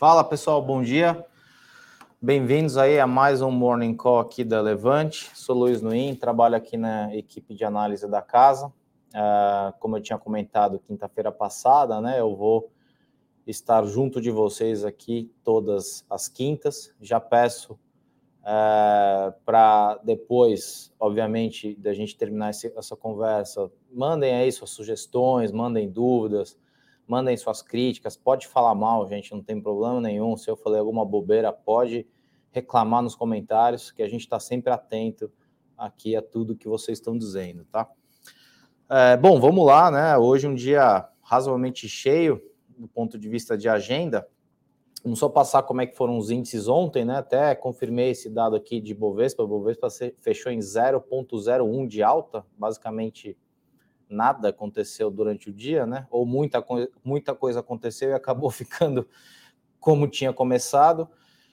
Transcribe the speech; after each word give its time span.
Fala 0.00 0.24
pessoal, 0.24 0.62
bom 0.62 0.82
dia. 0.82 1.26
Bem-vindos 2.22 2.78
aí 2.78 2.98
a 2.98 3.06
mais 3.06 3.42
um 3.42 3.50
Morning 3.50 3.94
Call 3.94 4.18
aqui 4.18 4.42
da 4.42 4.58
Levante. 4.58 5.30
Sou 5.34 5.54
Luiz 5.54 5.82
Nuim, 5.82 6.14
trabalho 6.14 6.56
aqui 6.56 6.78
na 6.78 7.14
equipe 7.14 7.54
de 7.54 7.66
análise 7.66 8.08
da 8.08 8.22
casa. 8.22 8.68
Uh, 8.68 9.78
como 9.78 9.98
eu 9.98 10.00
tinha 10.00 10.18
comentado 10.18 10.78
quinta-feira 10.78 11.30
passada, 11.30 12.00
né? 12.00 12.18
Eu 12.18 12.34
vou 12.34 12.70
estar 13.46 13.84
junto 13.84 14.22
de 14.22 14.30
vocês 14.30 14.86
aqui 14.86 15.30
todas 15.44 16.02
as 16.08 16.28
quintas. 16.28 16.94
Já 16.98 17.20
peço 17.20 17.74
uh, 17.74 19.34
para 19.44 20.00
depois, 20.02 20.90
obviamente, 20.98 21.74
da 21.74 21.92
gente 21.92 22.16
terminar 22.16 22.48
esse, 22.48 22.72
essa 22.74 22.96
conversa, 22.96 23.70
mandem 23.92 24.34
aí 24.34 24.50
suas 24.50 24.70
sugestões, 24.70 25.52
mandem 25.52 25.90
dúvidas 25.90 26.56
mandem 27.10 27.36
suas 27.36 27.60
críticas, 27.60 28.16
pode 28.16 28.46
falar 28.46 28.72
mal, 28.72 29.04
gente, 29.08 29.32
não 29.32 29.42
tem 29.42 29.60
problema 29.60 30.00
nenhum. 30.00 30.36
Se 30.36 30.48
eu 30.48 30.56
falei 30.56 30.78
alguma 30.78 31.04
bobeira, 31.04 31.52
pode 31.52 32.06
reclamar 32.52 33.02
nos 33.02 33.16
comentários, 33.16 33.90
que 33.90 34.00
a 34.00 34.08
gente 34.08 34.20
está 34.20 34.38
sempre 34.38 34.72
atento 34.72 35.28
aqui 35.76 36.14
a 36.14 36.22
tudo 36.22 36.56
que 36.56 36.68
vocês 36.68 36.98
estão 36.98 37.18
dizendo, 37.18 37.64
tá? 37.64 37.90
É, 38.88 39.16
bom, 39.16 39.40
vamos 39.40 39.66
lá, 39.66 39.90
né? 39.90 40.16
Hoje 40.16 40.46
um 40.46 40.54
dia 40.54 41.08
razoavelmente 41.20 41.88
cheio 41.88 42.40
do 42.78 42.86
ponto 42.86 43.18
de 43.18 43.28
vista 43.28 43.58
de 43.58 43.68
agenda. 43.68 44.24
Vamos 45.02 45.18
só 45.18 45.28
passar 45.28 45.64
como 45.64 45.80
é 45.80 45.86
que 45.86 45.96
foram 45.96 46.16
os 46.16 46.30
índices 46.30 46.68
ontem, 46.68 47.04
né? 47.04 47.16
Até 47.16 47.56
confirmei 47.56 48.10
esse 48.10 48.30
dado 48.30 48.54
aqui 48.54 48.80
de 48.80 48.94
Bovespa. 48.94 49.44
Bovespa 49.44 49.88
fechou 50.20 50.52
em 50.52 50.60
0,01 50.60 51.88
de 51.88 52.04
alta, 52.04 52.46
basicamente 52.56 53.36
nada 54.10 54.48
aconteceu 54.48 55.10
durante 55.10 55.48
o 55.48 55.52
dia, 55.52 55.86
né? 55.86 56.06
Ou 56.10 56.26
muita, 56.26 56.64
muita 57.04 57.34
coisa 57.34 57.60
aconteceu 57.60 58.10
e 58.10 58.12
acabou 58.12 58.50
ficando 58.50 59.06
como 59.78 60.08
tinha 60.08 60.32
começado. 60.32 61.08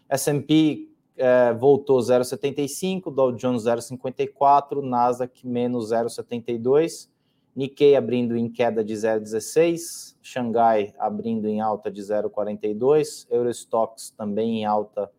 S&P 0.09 0.89
é, 1.16 1.53
voltou 1.53 2.00
0,75, 2.00 3.13
Dow 3.13 3.31
Jones 3.31 3.63
0,54, 3.63 4.81
Nasdaq 4.81 5.45
menos 5.45 5.91
0,72, 5.91 7.09
Nikkei 7.55 7.95
abrindo 7.95 8.38
em 8.38 8.47
queda 8.47 8.83
de 8.83 8.94
0,16, 8.94 10.16
Xangai 10.22 10.94
abrindo 11.00 11.47
em 11.47 11.59
alta 11.59 11.89
de 11.89 12.02
0,42, 12.02 13.25
Eurostox 13.31 14.11
também 14.11 14.59
em 14.59 14.66
alta 14.66 15.11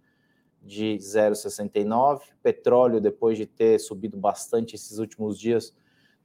de 0.62 0.98
0,69, 1.00 2.20
petróleo 2.42 3.00
depois 3.00 3.36
de 3.36 3.46
ter 3.46 3.80
subido 3.80 4.16
bastante 4.16 4.76
esses 4.76 4.98
últimos 4.98 5.38
dias 5.38 5.74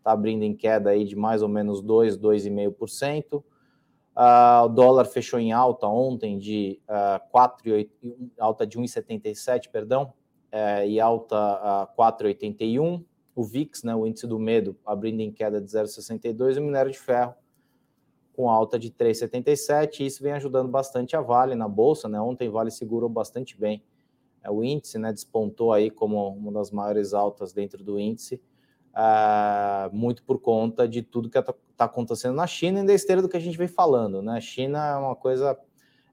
está 0.03 0.11
abrindo 0.11 0.43
em 0.43 0.53
queda 0.53 0.89
aí 0.89 1.05
de 1.05 1.15
mais 1.15 1.41
ou 1.41 1.47
menos 1.47 1.81
2, 1.81 2.17
2,5%. 2.17 3.37
Uh, 3.37 4.65
o 4.65 4.67
dólar 4.67 5.05
fechou 5.05 5.39
em 5.39 5.51
alta 5.51 5.87
ontem 5.87 6.37
de 6.37 6.79
uh, 6.87 7.27
4, 7.31 7.63
alta 8.37 8.67
de 8.67 8.77
1,77, 8.77 9.69
perdão, 9.71 10.13
uh, 10.51 10.85
e 10.85 10.99
alta 10.99 11.87
uh, 11.97 12.01
4,81. 12.01 13.03
O 13.35 13.43
VIX, 13.43 13.83
né, 13.83 13.95
o 13.95 14.05
índice 14.05 14.27
do 14.27 14.37
medo, 14.37 14.77
abrindo 14.85 15.21
em 15.21 15.31
queda 15.31 15.59
de 15.59 15.67
0,62 15.67 16.57
e 16.57 16.59
o 16.59 16.63
minério 16.63 16.91
de 16.91 16.99
ferro 16.99 17.33
com 18.33 18.49
alta 18.49 18.77
de 18.77 18.91
3,77. 18.91 20.01
Isso 20.01 20.21
vem 20.21 20.33
ajudando 20.33 20.69
bastante 20.69 21.15
a 21.15 21.21
Vale 21.21 21.55
na 21.55 21.67
bolsa, 21.67 22.07
né? 22.07 22.19
Ontem 22.19 22.49
Vale 22.49 22.69
segurou 22.69 23.09
bastante 23.09 23.59
bem. 23.59 23.83
É, 24.43 24.51
o 24.51 24.63
índice, 24.63 24.99
né, 24.99 25.11
despontou 25.11 25.71
aí 25.71 25.89
como 25.89 26.27
uma 26.29 26.51
das 26.51 26.69
maiores 26.69 27.13
altas 27.13 27.53
dentro 27.53 27.83
do 27.83 27.99
índice 27.99 28.41
uh, 28.93 29.95
muito 29.95 30.23
por 30.23 30.39
conta 30.39 30.87
de 30.87 31.01
tudo 31.01 31.29
que 31.29 31.37
está 31.37 31.53
tá 31.75 31.85
acontecendo 31.85 32.35
na 32.35 32.47
China 32.47 32.81
e 32.81 32.85
da 32.85 32.93
esteira 32.93 33.21
do 33.21 33.29
que 33.29 33.37
a 33.37 33.39
gente 33.39 33.57
vem 33.57 33.67
falando, 33.67 34.21
né? 34.21 34.37
A 34.37 34.41
China 34.41 34.85
é 34.85 34.95
uma 34.95 35.15
coisa, 35.15 35.57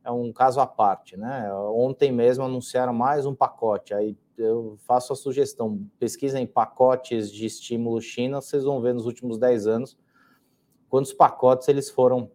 é 0.05 0.11
um 0.11 0.33
caso 0.33 0.61
à 0.61 0.67
parte, 0.67 1.17
né? 1.17 1.53
Ontem 1.55 2.11
mesmo 2.11 2.45
anunciaram 2.45 2.93
mais 2.93 3.27
um 3.27 3.35
pacote, 3.35 3.95
aí 3.95 4.17
eu 4.37 4.77
faço 4.87 5.13
a 5.13 5.17
sugestão, 5.17 5.87
pesquisem 5.99 6.47
pacotes 6.47 7.31
de 7.31 7.47
estímulo 7.47 8.01
China, 8.01 8.41
vocês 8.41 8.65
vão 8.65 8.81
ver 8.81 8.95
nos 8.95 9.07
últimos 9.07 9.39
10 9.39 9.67
anos 9.67 9.99
quantos 10.91 11.13
pacotes 11.13 11.69
eles 11.69 11.89
foram 11.89 12.31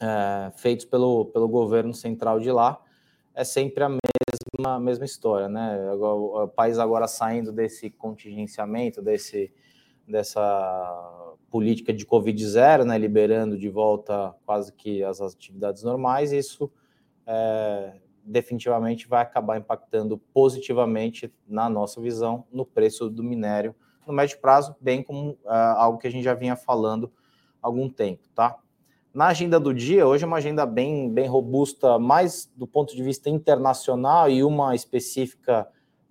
é, 0.00 0.50
feitos 0.56 0.84
pelo, 0.84 1.26
pelo 1.26 1.48
governo 1.48 1.94
central 1.94 2.40
de 2.40 2.50
lá, 2.50 2.82
é 3.32 3.44
sempre 3.44 3.84
a 3.84 3.88
mesma, 3.88 4.80
mesma 4.80 5.04
história, 5.04 5.48
né? 5.48 5.92
O 5.92 6.48
país 6.48 6.78
agora 6.78 7.06
saindo 7.06 7.52
desse 7.52 7.88
contingenciamento, 7.90 9.00
desse 9.00 9.52
dessa 10.06 11.34
política 11.50 11.92
de 11.92 12.04
Covid 12.04 12.46
zero, 12.46 12.84
né, 12.84 12.98
liberando 12.98 13.58
de 13.58 13.68
volta 13.68 14.34
quase 14.44 14.72
que 14.72 15.02
as 15.02 15.20
atividades 15.20 15.82
normais, 15.82 16.32
isso 16.32 16.70
é, 17.26 17.94
definitivamente 18.24 19.08
vai 19.08 19.22
acabar 19.22 19.56
impactando 19.58 20.18
positivamente, 20.32 21.32
na 21.46 21.68
nossa 21.68 22.00
visão, 22.00 22.44
no 22.52 22.64
preço 22.64 23.08
do 23.08 23.22
minério 23.22 23.74
no 24.06 24.12
médio 24.12 24.38
prazo, 24.38 24.76
bem 24.80 25.02
como 25.02 25.30
uh, 25.30 25.50
algo 25.76 25.98
que 25.98 26.06
a 26.06 26.10
gente 26.10 26.22
já 26.22 26.34
vinha 26.34 26.54
falando 26.54 27.12
há 27.60 27.66
algum 27.66 27.88
tempo, 27.88 28.22
tá? 28.34 28.56
Na 29.12 29.28
agenda 29.28 29.58
do 29.58 29.74
dia, 29.74 30.06
hoje 30.06 30.24
é 30.24 30.26
uma 30.26 30.36
agenda 30.36 30.64
bem, 30.64 31.10
bem 31.10 31.26
robusta, 31.26 31.98
mais 31.98 32.50
do 32.54 32.66
ponto 32.66 32.94
de 32.94 33.02
vista 33.02 33.30
internacional 33.30 34.30
e 34.30 34.44
uma 34.44 34.74
específica 34.74 35.66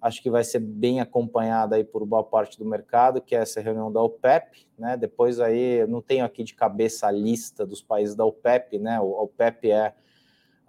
acho 0.06 0.22
que 0.22 0.30
vai 0.30 0.44
ser 0.44 0.60
bem 0.60 1.02
acompanhada 1.02 1.76
aí 1.76 1.84
por 1.84 2.06
boa 2.06 2.24
parte 2.24 2.60
do 2.60 2.66
mercado, 2.66 3.20
que 3.20 3.36
é 3.36 3.40
essa 3.40 3.60
reunião 3.60 3.92
da 3.92 4.00
OPEP, 4.04 4.68
né? 4.78 4.96
Depois 4.96 5.40
aí, 5.40 5.80
eu 5.80 5.88
não 5.88 6.00
tenho 6.00 6.24
aqui 6.24 6.44
de 6.44 6.54
cabeça 6.54 7.08
a 7.08 7.12
lista 7.12 7.66
dos 7.66 7.82
países 7.82 8.14
da 8.14 8.24
OPEP, 8.24 8.78
né? 8.78 9.00
O 9.00 9.24
OPEP 9.24 9.72
é 9.72 9.96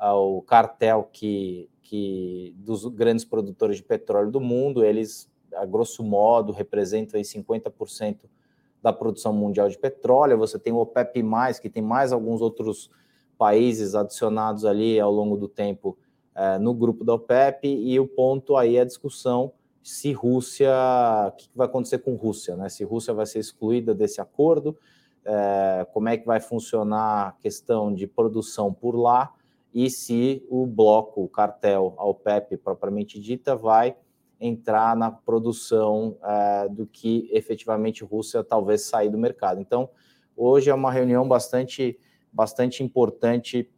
uh, 0.00 0.14
o 0.14 0.40
cartel 0.40 1.06
que, 1.12 1.68
que 1.82 2.54
dos 2.56 2.86
grandes 2.86 3.26
produtores 3.26 3.76
de 3.76 3.82
petróleo 3.82 4.30
do 4.30 4.40
mundo, 4.40 4.82
eles, 4.82 5.30
a 5.54 5.66
grosso 5.66 6.02
modo, 6.02 6.50
representam 6.50 7.18
aí 7.18 7.22
50% 7.22 8.20
da 8.82 8.90
produção 8.90 9.34
mundial 9.34 9.68
de 9.68 9.76
petróleo. 9.76 10.38
Você 10.38 10.58
tem 10.58 10.72
o 10.72 10.78
OPEP+, 10.78 11.22
que 11.60 11.68
tem 11.68 11.82
mais 11.82 12.10
alguns 12.10 12.40
outros 12.40 12.90
países 13.36 13.94
adicionados 13.94 14.64
ali 14.64 14.98
ao 14.98 15.12
longo 15.12 15.36
do 15.36 15.46
tempo, 15.46 15.98
é, 16.36 16.58
no 16.58 16.74
grupo 16.74 17.02
da 17.02 17.14
OPEP, 17.14 17.66
e 17.66 17.98
o 17.98 18.06
ponto 18.06 18.56
aí 18.56 18.76
é 18.76 18.82
a 18.82 18.84
discussão 18.84 19.52
se 19.82 20.12
Rússia, 20.12 20.72
o 21.28 21.32
que 21.32 21.48
vai 21.54 21.66
acontecer 21.66 21.98
com 21.98 22.16
Rússia, 22.16 22.56
né? 22.56 22.68
Se 22.68 22.82
Rússia 22.82 23.14
vai 23.14 23.24
ser 23.24 23.38
excluída 23.38 23.94
desse 23.94 24.20
acordo, 24.20 24.76
é, 25.24 25.86
como 25.92 26.08
é 26.08 26.16
que 26.16 26.26
vai 26.26 26.40
funcionar 26.40 27.28
a 27.28 27.32
questão 27.40 27.94
de 27.94 28.04
produção 28.04 28.72
por 28.72 28.96
lá 28.96 29.32
e 29.72 29.88
se 29.88 30.44
o 30.50 30.66
bloco, 30.66 31.22
o 31.22 31.28
cartel, 31.28 31.94
a 31.98 32.04
OPEP 32.04 32.56
propriamente 32.56 33.20
dita, 33.20 33.54
vai 33.54 33.96
entrar 34.40 34.96
na 34.96 35.10
produção 35.10 36.16
é, 36.22 36.68
do 36.68 36.84
que 36.84 37.28
efetivamente 37.32 38.02
Rússia 38.02 38.42
talvez 38.42 38.82
sair 38.82 39.08
do 39.08 39.16
mercado. 39.16 39.60
Então, 39.60 39.88
hoje 40.36 40.68
é 40.68 40.74
uma 40.74 40.90
reunião 40.90 41.28
bastante, 41.28 41.96
bastante 42.32 42.82
importante 42.82 43.70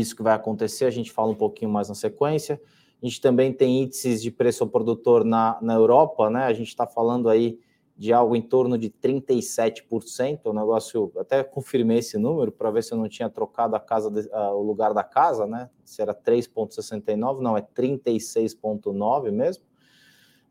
isso 0.00 0.16
que 0.16 0.22
vai 0.22 0.34
acontecer, 0.34 0.84
a 0.84 0.90
gente 0.90 1.12
fala 1.12 1.30
um 1.30 1.34
pouquinho 1.34 1.70
mais 1.70 1.88
na 1.88 1.94
sequência. 1.94 2.60
A 3.02 3.06
gente 3.06 3.20
também 3.20 3.52
tem 3.52 3.82
índices 3.82 4.20
de 4.20 4.30
preço 4.30 4.64
ao 4.64 4.70
produtor 4.70 5.24
na, 5.24 5.58
na 5.62 5.74
Europa, 5.74 6.28
né? 6.28 6.44
A 6.44 6.52
gente 6.52 6.68
está 6.68 6.86
falando 6.86 7.28
aí 7.28 7.58
de 7.96 8.12
algo 8.12 8.36
em 8.36 8.42
torno 8.42 8.78
de 8.78 8.90
37%, 8.90 10.40
o 10.44 10.52
negócio, 10.52 11.10
até 11.18 11.42
confirmei 11.42 11.98
esse 11.98 12.16
número 12.16 12.52
para 12.52 12.70
ver 12.70 12.84
se 12.84 12.92
eu 12.92 12.98
não 12.98 13.08
tinha 13.08 13.28
trocado 13.28 13.74
a 13.74 13.80
casa, 13.80 14.08
de, 14.08 14.28
o 14.32 14.62
lugar 14.62 14.94
da 14.94 15.02
casa, 15.02 15.46
né? 15.46 15.68
Se 15.84 16.00
era 16.00 16.14
3,69, 16.14 17.40
não, 17.40 17.56
é 17.56 17.60
36,9 17.60 19.32
mesmo. 19.32 19.64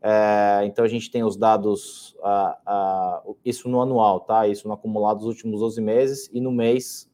É, 0.02 0.62
então 0.64 0.84
a 0.84 0.88
gente 0.88 1.10
tem 1.10 1.24
os 1.24 1.36
dados, 1.36 2.14
uh, 2.18 3.28
uh, 3.30 3.36
isso 3.42 3.68
no 3.68 3.80
anual, 3.80 4.20
tá? 4.20 4.46
Isso 4.46 4.68
no 4.68 4.74
acumulado 4.74 5.20
dos 5.20 5.28
últimos 5.28 5.60
12 5.60 5.80
meses, 5.80 6.30
e 6.32 6.40
no 6.42 6.52
mês 6.52 7.07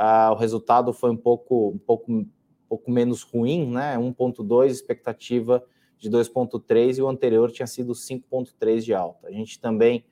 Uh, 0.00 0.32
o 0.32 0.34
resultado 0.34 0.94
foi 0.94 1.10
um 1.10 1.16
pouco, 1.16 1.68
um 1.74 1.78
pouco, 1.78 2.10
um 2.10 2.26
pouco 2.66 2.90
menos 2.90 3.20
ruim, 3.20 3.70
né? 3.70 3.98
1,2, 3.98 4.68
expectativa 4.68 5.62
de 5.98 6.08
2,3 6.08 6.96
e 6.96 7.02
o 7.02 7.08
anterior 7.08 7.50
tinha 7.50 7.66
sido 7.66 7.92
5,3 7.92 8.80
de 8.80 8.94
alta. 8.94 9.28
A 9.28 9.30
gente 9.30 9.60
também 9.60 10.02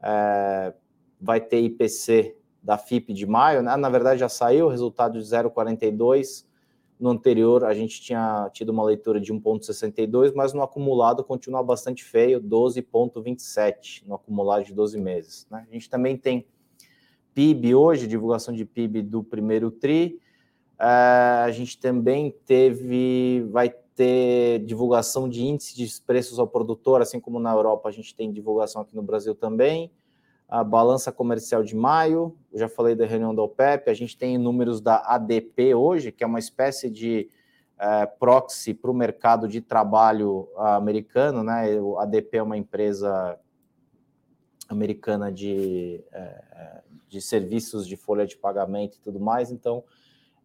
uh, 0.00 0.74
vai 1.18 1.40
ter 1.40 1.58
IPC 1.62 2.36
da 2.62 2.76
FIP 2.76 3.14
de 3.14 3.24
maio, 3.24 3.62
né? 3.62 3.74
na 3.74 3.88
verdade 3.88 4.20
já 4.20 4.28
saiu 4.28 4.66
o 4.66 4.68
resultado 4.68 5.18
de 5.18 5.24
0,42. 5.24 6.44
No 6.98 7.08
anterior 7.08 7.64
a 7.64 7.72
gente 7.72 8.02
tinha 8.02 8.50
tido 8.52 8.68
uma 8.68 8.84
leitura 8.84 9.18
de 9.18 9.32
1,62, 9.32 10.34
mas 10.34 10.52
no 10.52 10.62
acumulado 10.62 11.24
continua 11.24 11.62
bastante 11.62 12.04
feio, 12.04 12.42
12,27 12.42 14.02
no 14.06 14.16
acumulado 14.16 14.64
de 14.64 14.74
12 14.74 15.00
meses. 15.00 15.46
Né? 15.50 15.66
A 15.66 15.72
gente 15.72 15.88
também 15.88 16.18
tem 16.18 16.46
PIB 17.40 17.74
hoje, 17.74 18.06
divulgação 18.06 18.52
de 18.52 18.66
PIB 18.66 19.00
do 19.00 19.24
primeiro 19.24 19.70
TRI. 19.70 20.20
Uh, 20.78 21.44
a 21.46 21.50
gente 21.50 21.80
também 21.80 22.34
teve, 22.44 23.46
vai 23.50 23.70
ter 23.94 24.58
divulgação 24.66 25.26
de 25.26 25.42
índice 25.42 25.74
de 25.74 26.02
preços 26.02 26.38
ao 26.38 26.46
produtor, 26.46 27.00
assim 27.00 27.18
como 27.18 27.40
na 27.40 27.50
Europa 27.50 27.88
a 27.88 27.92
gente 27.92 28.14
tem 28.14 28.30
divulgação 28.30 28.82
aqui 28.82 28.94
no 28.94 29.02
Brasil 29.02 29.34
também. 29.34 29.90
A 30.50 30.62
balança 30.62 31.10
comercial 31.10 31.62
de 31.62 31.74
maio, 31.74 32.36
já 32.52 32.68
falei 32.68 32.94
da 32.94 33.06
reunião 33.06 33.34
da 33.34 33.42
OPEP, 33.42 33.88
a 33.88 33.94
gente 33.94 34.18
tem 34.18 34.36
números 34.36 34.82
da 34.82 34.96
ADP 34.96 35.74
hoje, 35.74 36.12
que 36.12 36.22
é 36.22 36.26
uma 36.26 36.38
espécie 36.38 36.90
de 36.90 37.30
é, 37.78 38.04
proxy 38.04 38.74
para 38.74 38.90
o 38.90 38.94
mercado 38.94 39.48
de 39.48 39.62
trabalho 39.62 40.46
americano, 40.58 41.42
né? 41.42 41.70
A 41.98 42.02
ADP 42.02 42.36
é 42.36 42.42
uma 42.42 42.58
empresa 42.58 43.38
americana 44.68 45.32
de, 45.32 46.04
é, 46.12 46.82
de 47.10 47.20
serviços 47.20 47.86
de 47.86 47.96
folha 47.96 48.24
de 48.24 48.36
pagamento 48.36 48.96
e 48.96 49.00
tudo 49.00 49.18
mais, 49.18 49.50
então 49.50 49.82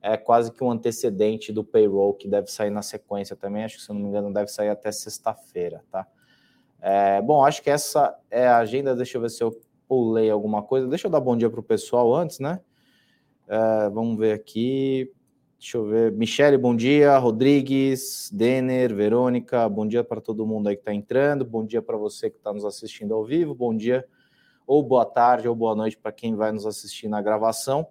é 0.01 0.17
quase 0.17 0.51
que 0.51 0.63
um 0.63 0.71
antecedente 0.71 1.53
do 1.53 1.63
payroll 1.63 2.13
que 2.13 2.27
deve 2.27 2.47
sair 2.47 2.71
na 2.71 2.81
sequência 2.81 3.35
também. 3.35 3.63
Acho 3.63 3.77
que, 3.77 3.83
se 3.83 3.89
não 3.89 3.99
me 3.99 4.07
engano, 4.07 4.33
deve 4.33 4.47
sair 4.49 4.69
até 4.69 4.91
sexta-feira, 4.91 5.83
tá? 5.91 6.07
É, 6.81 7.21
bom, 7.21 7.43
acho 7.43 7.63
que 7.63 7.69
essa 7.69 8.15
é 8.29 8.47
a 8.47 8.57
agenda. 8.57 8.95
Deixa 8.95 9.17
eu 9.17 9.21
ver 9.21 9.29
se 9.29 9.43
eu 9.43 9.59
pulei 9.87 10.29
alguma 10.29 10.61
coisa. 10.61 10.87
Deixa 10.87 11.07
eu 11.07 11.11
dar 11.11 11.19
bom 11.19 11.35
dia 11.35 11.49
para 11.49 11.59
o 11.59 11.63
pessoal 11.63 12.13
antes, 12.13 12.39
né? 12.39 12.59
É, 13.47 13.89
vamos 13.89 14.17
ver 14.17 14.33
aqui. 14.33 15.11
Deixa 15.57 15.77
eu 15.77 15.85
ver. 15.85 16.11
Michele, 16.11 16.57
bom 16.57 16.75
dia. 16.75 17.17
Rodrigues, 17.17 18.29
Denner, 18.31 18.93
Verônica, 18.93 19.67
bom 19.67 19.87
dia 19.87 20.03
para 20.03 20.21
todo 20.21 20.45
mundo 20.45 20.67
aí 20.67 20.75
que 20.75 20.81
está 20.81 20.93
entrando. 20.93 21.43
Bom 21.43 21.65
dia 21.65 21.81
para 21.81 21.97
você 21.97 22.29
que 22.29 22.37
está 22.37 22.53
nos 22.53 22.65
assistindo 22.65 23.15
ao 23.15 23.23
vivo. 23.25 23.55
Bom 23.55 23.75
dia, 23.75 24.05
ou 24.65 24.81
boa 24.81 25.05
tarde, 25.05 25.47
ou 25.47 25.55
boa 25.55 25.75
noite 25.75 25.97
para 25.97 26.11
quem 26.11 26.35
vai 26.35 26.51
nos 26.51 26.65
assistir 26.65 27.07
na 27.07 27.21
gravação. 27.21 27.87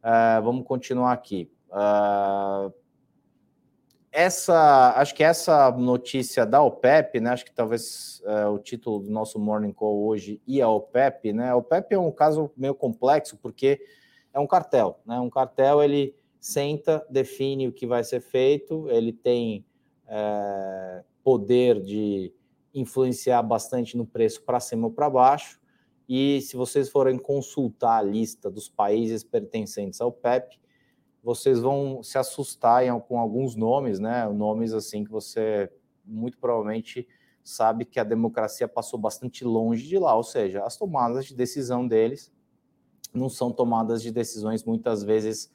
Uh, 0.00 0.42
vamos 0.42 0.66
continuar 0.66 1.12
aqui. 1.12 1.50
Uh, 1.70 2.72
essa, 4.12 4.94
acho 4.96 5.14
que 5.14 5.24
essa 5.24 5.72
notícia 5.72 6.46
da 6.46 6.62
OPEP, 6.62 7.20
né? 7.20 7.30
Acho 7.30 7.44
que 7.44 7.52
talvez 7.52 8.22
uh, 8.24 8.50
o 8.50 8.58
título 8.58 9.00
do 9.00 9.10
nosso 9.10 9.38
Morning 9.38 9.72
Call 9.72 10.04
hoje 10.04 10.40
e 10.46 10.60
a 10.60 10.68
OPEP, 10.68 11.32
né? 11.32 11.50
A 11.50 11.56
OPEP 11.56 11.94
é 11.94 11.98
um 11.98 12.12
caso 12.12 12.50
meio 12.56 12.74
complexo 12.74 13.36
porque 13.38 13.80
é 14.32 14.38
um 14.38 14.46
cartel, 14.46 15.00
né? 15.04 15.18
Um 15.18 15.30
cartel 15.30 15.82
ele 15.82 16.14
senta, 16.38 17.04
define 17.08 17.66
o 17.66 17.72
que 17.72 17.86
vai 17.86 18.04
ser 18.04 18.20
feito, 18.20 18.88
ele 18.90 19.12
tem 19.12 19.64
poder 21.24 21.80
de 21.80 22.30
influenciar 22.74 23.42
bastante 23.42 23.96
no 23.96 24.04
preço 24.04 24.42
para 24.42 24.60
cima 24.60 24.86
ou 24.86 24.92
para 24.92 25.08
baixo. 25.08 25.58
E 26.08 26.40
se 26.42 26.56
vocês 26.56 26.90
forem 26.90 27.18
consultar 27.18 27.98
a 27.98 28.02
lista 28.02 28.50
dos 28.50 28.68
países 28.68 29.24
pertencentes 29.24 30.00
ao 30.00 30.12
PEP, 30.12 30.60
vocês 31.22 31.58
vão 31.60 32.02
se 32.02 32.18
assustar 32.18 32.84
com 33.02 33.18
alguns 33.18 33.56
nomes, 33.56 33.98
né? 33.98 34.28
Nomes 34.28 34.74
assim 34.74 35.04
que 35.04 35.10
você 35.10 35.72
muito 36.04 36.36
provavelmente 36.38 37.08
sabe 37.42 37.86
que 37.86 37.98
a 37.98 38.04
democracia 38.04 38.68
passou 38.68 38.98
bastante 38.98 39.44
longe 39.44 39.86
de 39.86 39.98
lá, 39.98 40.14
ou 40.14 40.22
seja, 40.22 40.62
as 40.62 40.76
tomadas 40.76 41.24
de 41.24 41.34
decisão 41.34 41.86
deles 41.86 42.30
não 43.12 43.28
são 43.28 43.50
tomadas 43.50 44.02
de 44.02 44.10
decisões 44.10 44.64
muitas 44.64 45.02
vezes 45.02 45.50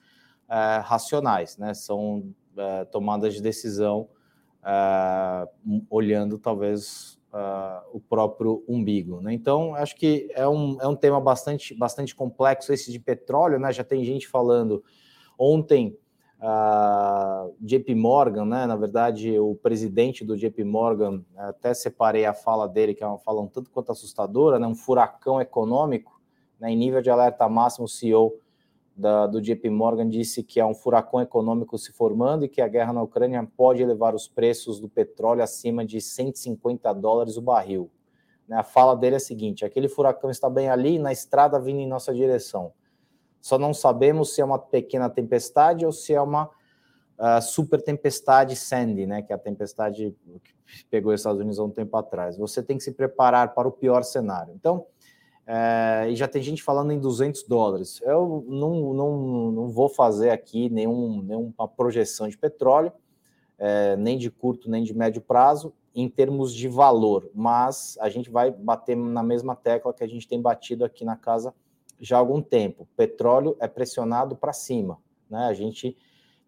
é, 0.49 0.77
racionais, 0.77 1.57
né? 1.57 1.73
São 1.75 2.33
é, 2.57 2.85
tomadas 2.85 3.35
de 3.35 3.41
decisão 3.41 4.09
é, 4.63 5.47
olhando 5.89 6.39
talvez 6.39 7.18
uh, 7.33 7.87
o 7.93 7.99
próprio 7.99 8.63
umbigo. 8.67 9.21
Né? 9.21 9.33
Então, 9.33 9.75
acho 9.75 9.95
que 9.95 10.29
é 10.33 10.47
um, 10.47 10.77
é 10.81 10.87
um 10.87 10.95
tema 10.95 11.19
bastante, 11.19 11.73
bastante 11.73 12.15
complexo 12.15 12.73
esse 12.73 12.91
de 12.91 12.99
petróleo, 12.99 13.59
né? 13.59 13.71
Já 13.71 13.83
tem 13.83 14.03
gente 14.03 14.27
falando 14.27 14.83
ontem. 15.37 15.97
Uh, 16.41 17.53
JP 17.59 17.95
Morgan, 17.95 18.45
né? 18.45 18.65
Na 18.65 18.77
verdade, 18.77 19.37
o 19.37 19.55
presidente 19.55 20.23
do 20.23 20.37
JP 20.37 20.63
Morgan, 20.63 21.21
até 21.35 21.73
separei 21.73 22.25
a 22.25 22.33
fala 22.33 22.65
dele, 22.65 22.93
que 22.93 23.03
é 23.03 23.07
uma 23.07 23.17
fala 23.17 23.41
um 23.41 23.47
tanto 23.47 23.69
quanto 23.69 23.91
assustadora, 23.91 24.57
né? 24.57 24.65
Um 24.65 24.75
furacão 24.75 25.41
econômico, 25.41 26.21
né? 26.57 26.71
Em 26.71 26.77
nível 26.77 27.01
de 27.01 27.09
alerta 27.09 27.49
máximo, 27.49 27.85
o 27.85 27.89
CEO 27.89 28.39
da, 28.99 29.25
do 29.25 29.41
JP 29.41 29.69
Morgan 29.69 30.09
disse 30.09 30.43
que 30.43 30.59
há 30.59 30.67
um 30.67 30.75
furacão 30.75 31.21
econômico 31.21 31.77
se 31.77 31.93
formando 31.93 32.43
e 32.43 32.49
que 32.49 32.61
a 32.61 32.67
guerra 32.67 32.91
na 32.91 33.01
Ucrânia 33.01 33.47
pode 33.55 33.81
elevar 33.81 34.13
os 34.13 34.27
preços 34.27 34.77
do 34.77 34.89
petróleo 34.89 35.41
acima 35.41 35.85
de 35.85 36.01
150 36.01 36.91
dólares 36.93 37.37
o 37.37 37.41
barril. 37.41 37.89
Né, 38.45 38.57
a 38.57 38.63
fala 38.63 38.95
dele 38.97 39.15
é 39.15 39.17
a 39.17 39.21
seguinte: 39.21 39.63
aquele 39.63 39.87
furacão 39.87 40.29
está 40.29 40.49
bem 40.49 40.69
ali, 40.69 40.99
na 40.99 41.13
estrada 41.13 41.57
vindo 41.59 41.79
em 41.79 41.87
nossa 41.87 42.13
direção. 42.13 42.73
Só 43.39 43.57
não 43.57 43.73
sabemos 43.73 44.35
se 44.35 44.41
é 44.41 44.45
uma 44.45 44.59
pequena 44.59 45.09
tempestade 45.09 45.85
ou 45.85 45.93
se 45.93 46.13
é 46.13 46.21
uma 46.21 46.49
uh, 47.17 47.41
super 47.41 47.81
tempestade 47.81 48.53
Sandy, 48.57 49.05
né, 49.05 49.21
que 49.21 49.31
é 49.31 49.35
a 49.35 49.39
tempestade 49.39 50.13
que 50.43 50.85
pegou 50.89 51.13
os 51.13 51.21
Estados 51.21 51.39
Unidos 51.39 51.57
há 51.57 51.63
um 51.63 51.69
tempo 51.69 51.95
atrás. 51.95 52.37
Você 52.37 52.61
tem 52.61 52.77
que 52.77 52.83
se 52.83 52.91
preparar 52.91 53.53
para 53.53 53.65
o 53.65 53.71
pior 53.71 54.03
cenário. 54.03 54.53
Então, 54.53 54.85
é, 55.51 56.11
e 56.11 56.15
já 56.15 56.27
tem 56.27 56.43
gente 56.43 56.61
falando 56.61 56.91
em 56.91 56.99
200 56.99 57.41
dólares. 57.41 57.99
Eu 58.03 58.45
não, 58.47 58.93
não, 58.93 59.51
não 59.51 59.69
vou 59.69 59.89
fazer 59.89 60.29
aqui 60.29 60.69
nenhum, 60.69 61.23
nenhuma 61.23 61.67
projeção 61.67 62.29
de 62.29 62.37
petróleo, 62.37 62.91
é, 63.57 63.95
nem 63.95 64.15
de 64.15 64.29
curto 64.29 64.69
nem 64.69 64.83
de 64.83 64.93
médio 64.93 65.23
prazo, 65.23 65.73
em 65.95 66.07
termos 66.07 66.53
de 66.53 66.67
valor, 66.67 67.31
mas 67.33 67.97
a 67.99 68.09
gente 68.09 68.29
vai 68.29 68.51
bater 68.51 68.95
na 68.95 69.23
mesma 69.23 69.55
tecla 69.55 69.91
que 69.91 70.03
a 70.03 70.07
gente 70.07 70.27
tem 70.27 70.39
batido 70.39 70.85
aqui 70.85 71.03
na 71.03 71.15
casa 71.15 71.51
já 71.99 72.17
há 72.17 72.19
algum 72.19 72.43
tempo. 72.43 72.87
Petróleo 72.95 73.57
é 73.59 73.67
pressionado 73.67 74.35
para 74.35 74.53
cima. 74.53 74.99
Né? 75.27 75.45
A 75.45 75.53
gente 75.55 75.97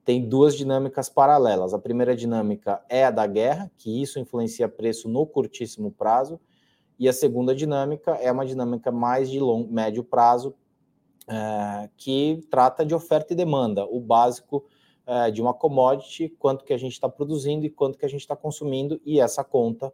tem 0.06 0.30
duas 0.30 0.56
dinâmicas 0.56 1.10
paralelas. 1.10 1.74
A 1.74 1.80
primeira 1.80 2.16
dinâmica 2.16 2.84
é 2.88 3.06
a 3.06 3.10
da 3.10 3.26
guerra, 3.26 3.72
que 3.78 4.00
isso 4.00 4.20
influencia 4.20 4.70
preço 4.70 5.10
no 5.10 5.26
curtíssimo 5.26 5.92
prazo 5.92 6.40
e 7.02 7.10
a 7.10 7.14
segunda 7.14 7.56
dinâmica 7.56 8.12
é 8.12 8.32
uma 8.32 8.46
dinâmica 8.46 8.92
mais 8.92 9.28
de 9.28 9.40
long, 9.40 9.66
médio 9.68 10.04
prazo, 10.04 10.54
é, 11.28 11.90
que 11.98 12.46
trata 12.52 12.86
de 12.86 12.94
oferta 12.94 13.34
e 13.34 13.36
demanda, 13.36 13.84
o 13.86 14.00
básico 14.00 14.64
é, 15.08 15.32
de 15.32 15.42
uma 15.42 15.52
commodity, 15.52 16.30
quanto 16.38 16.64
que 16.64 16.72
a 16.72 16.78
gente 16.78 16.92
está 16.92 17.10
produzindo 17.10 17.66
e 17.66 17.72
quanto 17.72 17.98
que 17.98 18.06
a 18.06 18.08
gente 18.08 18.22
está 18.22 18.36
consumindo, 18.36 19.02
e 19.04 19.20
essa 19.20 19.44
conta 19.44 19.92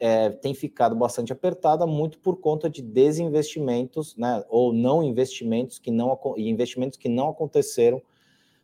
é, 0.00 0.30
tem 0.30 0.52
ficado 0.52 0.96
bastante 0.96 1.32
apertada, 1.32 1.86
muito 1.86 2.18
por 2.18 2.36
conta 2.40 2.68
de 2.68 2.82
desinvestimentos, 2.82 4.16
né, 4.16 4.44
ou 4.48 4.72
não 4.72 5.00
investimentos 5.00 5.78
que 5.78 5.92
não 5.92 6.18
investimentos 6.36 6.98
que 6.98 7.08
não 7.08 7.28
aconteceram, 7.28 8.02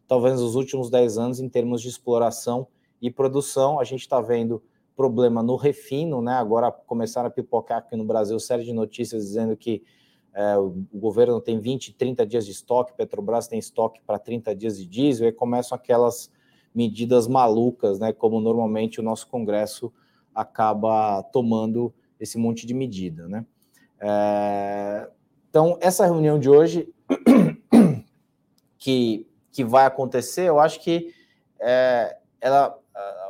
talvez 0.09 0.41
nos 0.41 0.57
últimos 0.57 0.91
10 0.91 1.17
anos, 1.17 1.39
em 1.39 1.49
termos 1.49 1.81
de 1.81 1.89
exploração 1.89 2.67
e 3.01 3.09
produção. 3.09 3.79
A 3.79 3.85
gente 3.85 4.01
está 4.01 4.21
vendo 4.21 4.61
problema 4.99 5.45
no 5.45 5.55
refino, 5.55 6.21
né? 6.21 6.33
Agora 6.33 6.73
começaram 6.73 7.29
a 7.29 7.31
pipocar 7.31 7.79
aqui 7.79 7.95
no 7.95 8.05
Brasil 8.05 8.37
série 8.41 8.65
de 8.65 8.73
notícias 8.73 9.23
dizendo 9.23 9.57
que 9.57 9.85
é, 10.35 10.59
o, 10.59 10.75
governo 10.93 11.41
tem 11.41 11.61
20, 11.61 11.95
30 11.95 12.27
dias 12.27 12.45
de 12.45 12.51
estoque, 12.51 12.97
Petrobras 12.97 13.47
tem 13.47 13.61
estoque 13.61 14.01
para 14.05 14.19
30 14.19 14.57
dias 14.57 14.77
de 14.77 14.85
diesel, 14.85 15.29
e 15.29 15.33
começam 15.33 15.77
aquelas 15.77 16.33
medidas 16.75 17.29
malucas, 17.29 18.01
né? 18.01 18.13
Como 18.13 18.41
normalmente 18.41 18.99
o 18.99 19.03
nosso 19.03 19.29
Congresso 19.29 19.93
acaba 20.35 21.23
tomando 21.23 21.95
esse 22.19 22.37
monte 22.37 22.67
de 22.67 22.75
medida, 22.75 23.29
né? 23.29 23.47
É, 24.01 25.09
então, 25.49 25.79
essa 25.81 26.05
reunião 26.07 26.41
de 26.41 26.51
hoje 26.51 26.93
que, 28.77 29.29
que 29.53 29.63
vai 29.63 29.87
acontecer, 29.87 30.49
eu 30.49 30.59
acho 30.59 30.81
que 30.81 31.15
é, 31.61 32.19
ela 32.41 32.77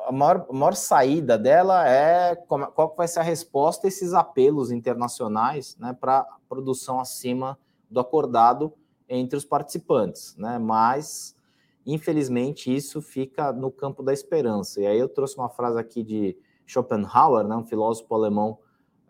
a 0.08 0.12
maior, 0.12 0.46
a 0.48 0.52
maior 0.52 0.74
saída 0.74 1.36
dela 1.36 1.86
é 1.86 2.34
como, 2.34 2.66
qual 2.68 2.94
vai 2.96 3.06
ser 3.06 3.20
a 3.20 3.22
resposta 3.22 3.86
a 3.86 3.88
esses 3.88 4.14
apelos 4.14 4.70
internacionais 4.70 5.76
né, 5.76 5.92
para 5.92 6.26
produção 6.48 6.98
acima 6.98 7.58
do 7.90 8.00
acordado 8.00 8.72
entre 9.06 9.36
os 9.36 9.44
participantes. 9.44 10.34
Né? 10.36 10.58
Mas, 10.58 11.36
infelizmente, 11.84 12.74
isso 12.74 13.02
fica 13.02 13.52
no 13.52 13.70
campo 13.70 14.02
da 14.02 14.12
esperança. 14.12 14.80
E 14.80 14.86
aí 14.86 14.98
eu 14.98 15.08
trouxe 15.08 15.36
uma 15.36 15.50
frase 15.50 15.78
aqui 15.78 16.02
de 16.02 16.36
Schopenhauer, 16.66 17.46
né, 17.46 17.54
um 17.54 17.64
filósofo 17.64 18.14
alemão 18.14 18.58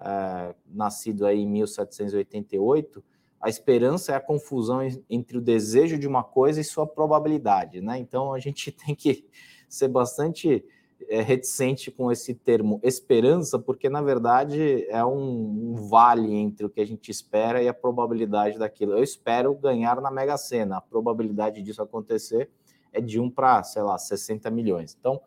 é, 0.00 0.54
nascido 0.66 1.26
aí 1.26 1.40
em 1.40 1.46
1788, 1.46 3.02
a 3.40 3.48
esperança 3.48 4.12
é 4.12 4.16
a 4.16 4.20
confusão 4.20 4.80
entre 5.08 5.38
o 5.38 5.40
desejo 5.40 5.96
de 5.96 6.08
uma 6.08 6.24
coisa 6.24 6.60
e 6.60 6.64
sua 6.64 6.88
probabilidade, 6.88 7.80
né? 7.80 7.96
Então 7.96 8.32
a 8.32 8.40
gente 8.40 8.70
tem 8.72 8.96
que 8.96 9.24
ser 9.68 9.86
bastante 9.86 10.64
é, 11.08 11.20
reticente 11.20 11.90
com 11.90 12.10
esse 12.10 12.34
termo 12.34 12.80
esperança, 12.82 13.58
porque 13.58 13.88
na 13.88 14.02
verdade 14.02 14.86
é 14.88 15.04
um, 15.04 15.72
um, 15.72 15.88
vale 15.88 16.34
entre 16.34 16.66
o 16.66 16.70
que 16.70 16.80
a 16.80 16.86
gente 16.86 17.10
espera 17.10 17.62
e 17.62 17.68
a 17.68 17.74
probabilidade 17.74 18.58
daquilo. 18.58 18.92
Eu 18.92 19.02
espero 19.02 19.54
ganhar 19.54 20.00
na 20.00 20.10
Mega 20.10 20.36
Sena, 20.36 20.78
a 20.78 20.80
probabilidade 20.80 21.62
disso 21.62 21.82
acontecer 21.82 22.50
é 22.92 23.00
de 23.00 23.20
1 23.20 23.30
para, 23.30 23.62
sei 23.62 23.82
lá, 23.82 23.98
60 23.98 24.50
milhões. 24.50 24.96
Então, 24.98 25.20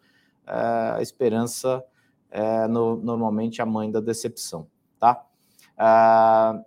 é, 0.48 0.96
a 0.98 1.02
esperança 1.02 1.84
é 2.30 2.68
no, 2.68 2.96
normalmente 2.96 3.62
a 3.62 3.66
mãe 3.66 3.92
da 3.92 4.00
decepção, 4.00 4.68
tá? 5.00 5.26
Uh, 5.78 6.64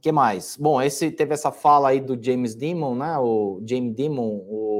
que 0.00 0.10
mais? 0.10 0.56
Bom, 0.56 0.82
esse 0.82 1.12
teve 1.12 1.32
essa 1.32 1.52
fala 1.52 1.90
aí 1.90 2.00
do 2.00 2.20
James 2.20 2.56
Dimon, 2.56 2.96
né? 2.96 3.16
O 3.18 3.62
James 3.64 3.94
Dimon, 3.94 4.44
o 4.48 4.71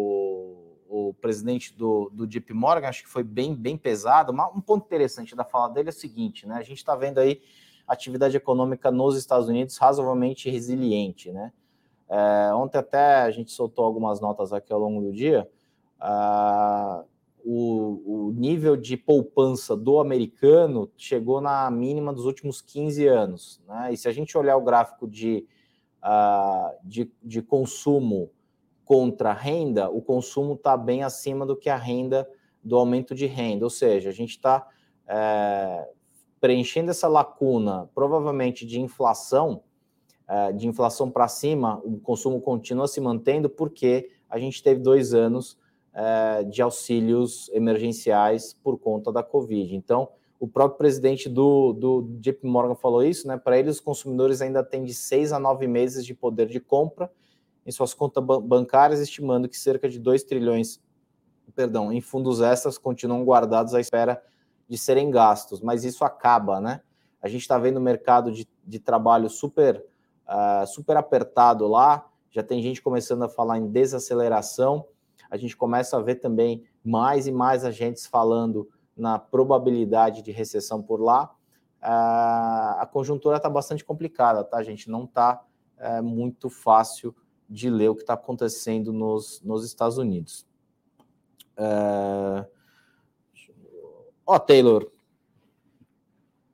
presidente 1.23 1.73
do, 1.75 2.11
do 2.12 2.26
JP 2.26 2.52
Morgan, 2.52 2.88
acho 2.88 3.05
que 3.05 3.09
foi 3.09 3.23
bem, 3.23 3.55
bem 3.55 3.79
pesado. 3.79 4.33
um 4.33 4.61
ponto 4.61 4.85
interessante 4.85 5.35
da 5.35 5.45
fala 5.45 5.69
dele 5.69 5.88
é 5.88 5.93
o 5.93 5.95
seguinte, 5.95 6.47
né? 6.47 6.57
A 6.57 6.62
gente 6.62 6.79
está 6.79 6.95
vendo 6.95 7.19
aí 7.19 7.41
atividade 7.87 8.37
econômica 8.37 8.91
nos 8.91 9.17
Estados 9.17 9.49
Unidos 9.49 9.79
razoavelmente 9.79 10.50
resiliente, 10.50 11.33
né? 11.33 11.52
É, 12.09 12.52
ontem 12.55 12.76
até 12.76 13.23
a 13.23 13.31
gente 13.31 13.52
soltou 13.52 13.85
algumas 13.85 14.21
notas 14.21 14.52
aqui 14.52 14.71
ao 14.71 14.79
longo 14.79 15.00
do 15.00 15.12
dia. 15.12 15.49
Uh, 15.99 17.07
o, 17.45 18.26
o, 18.29 18.33
nível 18.33 18.76
de 18.76 18.97
poupança 18.97 19.76
do 19.76 19.99
americano 19.99 20.91
chegou 20.97 21.41
na 21.41 21.71
mínima 21.71 22.12
dos 22.12 22.26
últimos 22.26 22.61
15 22.61 23.07
anos. 23.07 23.62
Né? 23.67 23.95
E 23.95 23.97
se 23.97 24.09
a 24.09 24.12
gente 24.12 24.37
olhar 24.37 24.57
o 24.57 24.62
gráfico 24.62 25.09
de, 25.09 25.47
uh, 26.02 26.76
de, 26.85 27.11
de, 27.23 27.41
consumo 27.41 28.31
contra 28.92 29.32
renda, 29.32 29.88
o 29.88 30.02
consumo 30.02 30.52
está 30.52 30.76
bem 30.76 31.02
acima 31.02 31.46
do 31.46 31.56
que 31.56 31.70
a 31.70 31.76
renda 31.78 32.28
do 32.62 32.76
aumento 32.76 33.14
de 33.14 33.25
renda. 33.25 33.64
Ou 33.64 33.70
seja, 33.70 34.11
a 34.11 34.12
gente 34.12 34.32
está 34.32 34.68
é, 35.08 35.88
preenchendo 36.38 36.90
essa 36.90 37.08
lacuna, 37.08 37.88
provavelmente 37.94 38.66
de 38.66 38.78
inflação, 38.78 39.62
é, 40.28 40.52
de 40.52 40.68
inflação 40.68 41.11
para 41.11 41.26
cima, 41.26 41.80
o 41.82 41.99
consumo 42.00 42.38
continua 42.38 42.87
se 42.87 43.00
mantendo 43.00 43.49
porque 43.49 44.11
a 44.28 44.38
gente 44.38 44.62
teve 44.62 44.82
dois 44.82 45.14
anos 45.14 45.58
é, 45.94 46.44
de 46.44 46.61
auxílios 46.61 47.49
emergenciais 47.54 48.52
por 48.62 48.78
conta 48.78 49.11
da 49.11 49.22
Covid. 49.22 49.75
Então, 49.75 50.11
o 50.38 50.46
próprio 50.46 50.76
presidente 50.76 51.30
do, 51.30 51.72
do 51.72 52.02
JP 52.20 52.46
Morgan 52.46 52.75
falou 52.75 53.02
isso, 53.02 53.26
né? 53.26 53.38
Para 53.38 53.58
eles, 53.58 53.76
os 53.76 53.80
consumidores 53.80 54.42
ainda 54.42 54.62
têm 54.62 54.84
de 54.84 54.92
seis 54.92 55.32
a 55.32 55.38
nove 55.38 55.66
meses 55.66 56.04
de 56.04 56.12
poder 56.12 56.46
de 56.46 56.61
compra 56.61 57.11
em 57.66 57.71
suas 57.71 57.95
contas 57.95 58.23
bancárias, 58.42 59.00
estimando 59.00 59.49
que 59.49 59.57
cerca 59.57 59.88
de 59.88 59.99
2 59.99 60.25
trilhões, 60.25 60.81
perdão, 61.54 61.92
em 61.92 62.00
fundos 62.00 62.40
extras 62.40 62.78
continuam 62.78 63.25
guardados 63.25 63.75
à 63.75 63.81
espera 63.81 64.23
de 64.69 64.78
serem 64.78 65.11
gastos, 65.11 65.61
mas 65.61 65.85
isso 65.85 66.04
acaba, 66.04 66.61
né? 66.61 66.81
A 67.21 67.28
gente 67.28 67.42
está 67.42 67.59
vendo 67.59 67.76
o 67.76 67.81
mercado 67.81 68.33
de, 68.33 68.49
de 68.64 68.78
trabalho 68.78 69.28
super, 69.28 69.85
uh, 70.26 70.66
super 70.66 70.97
apertado 70.97 71.66
lá, 71.69 72.09
já 72.31 72.42
tem 72.42 72.62
gente 72.62 72.81
começando 72.81 73.23
a 73.23 73.28
falar 73.28 73.59
em 73.59 73.69
desaceleração, 73.69 74.87
a 75.31 75.37
gente 75.37 75.57
começa 75.57 75.97
a 75.97 76.00
ver 76.00 76.16
também 76.16 76.64
mais 76.83 77.26
e 77.26 77.33
mais 77.33 77.64
agentes 77.64 78.07
falando 78.07 78.69
na 78.97 79.19
probabilidade 79.19 80.23
de 80.23 80.31
recessão 80.31 80.83
por 80.83 81.00
lá. 81.00 81.31
Uh, 81.83 82.81
a 82.81 82.88
conjuntura 82.90 83.37
está 83.37 83.49
bastante 83.49 83.85
complicada, 83.85 84.42
tá, 84.42 84.62
gente? 84.62 84.90
Não 84.90 85.04
está 85.04 85.45
é, 85.78 86.00
muito 86.00 86.49
fácil 86.49 87.14
de 87.52 87.68
ler 87.68 87.90
o 87.90 87.94
que 87.94 88.00
está 88.00 88.14
acontecendo 88.14 88.92
nos, 88.92 89.42
nos 89.42 89.64
Estados 89.64 89.99
Unidos. 89.99 90.47
Uh, 91.59 92.47
ó, 94.26 94.38
Taylor, 94.38 94.90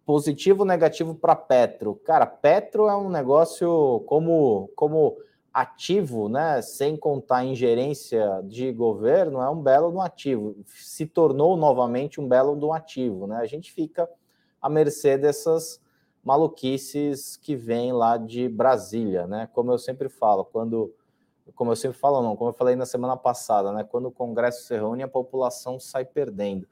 positivo 0.04 0.60
ou 0.60 0.66
negativo 0.66 1.14
para 1.14 1.36
Petro? 1.36 1.94
Cara, 2.04 2.26
Petro 2.26 2.88
é 2.88 2.96
um 2.96 3.08
negócio 3.08 4.02
como, 4.06 4.70
como 4.74 5.16
ativo, 5.54 6.28
né, 6.28 6.60
sem 6.62 6.96
contar 6.96 7.44
ingerência 7.44 8.42
de 8.44 8.72
governo, 8.72 9.40
é 9.40 9.48
um 9.48 9.62
belo 9.62 9.92
do 9.92 10.00
ativo. 10.00 10.56
Se 10.66 11.06
tornou 11.06 11.56
novamente 11.56 12.20
um 12.20 12.26
belo 12.26 12.56
do 12.56 12.72
ativo, 12.72 13.28
né? 13.28 13.36
A 13.36 13.46
gente 13.46 13.72
fica 13.72 14.08
à 14.60 14.68
mercê 14.68 15.16
dessas 15.16 15.80
maluquices 16.28 17.38
que 17.38 17.56
vêm 17.56 17.90
lá 17.90 18.18
de 18.18 18.50
Brasília, 18.50 19.26
né? 19.26 19.48
Como 19.54 19.72
eu 19.72 19.78
sempre 19.78 20.10
falo, 20.10 20.44
quando 20.44 20.94
como 21.54 21.72
eu 21.72 21.76
sempre 21.76 21.96
falo, 21.96 22.22
não, 22.22 22.36
como 22.36 22.50
eu 22.50 22.54
falei 22.54 22.76
na 22.76 22.84
semana 22.84 23.16
passada, 23.16 23.72
né? 23.72 23.82
Quando 23.82 24.08
o 24.08 24.12
Congresso 24.12 24.66
se 24.66 24.74
reúne, 24.74 25.02
a 25.02 25.08
população 25.08 25.80
sai 25.80 26.04
perdendo. 26.04 26.68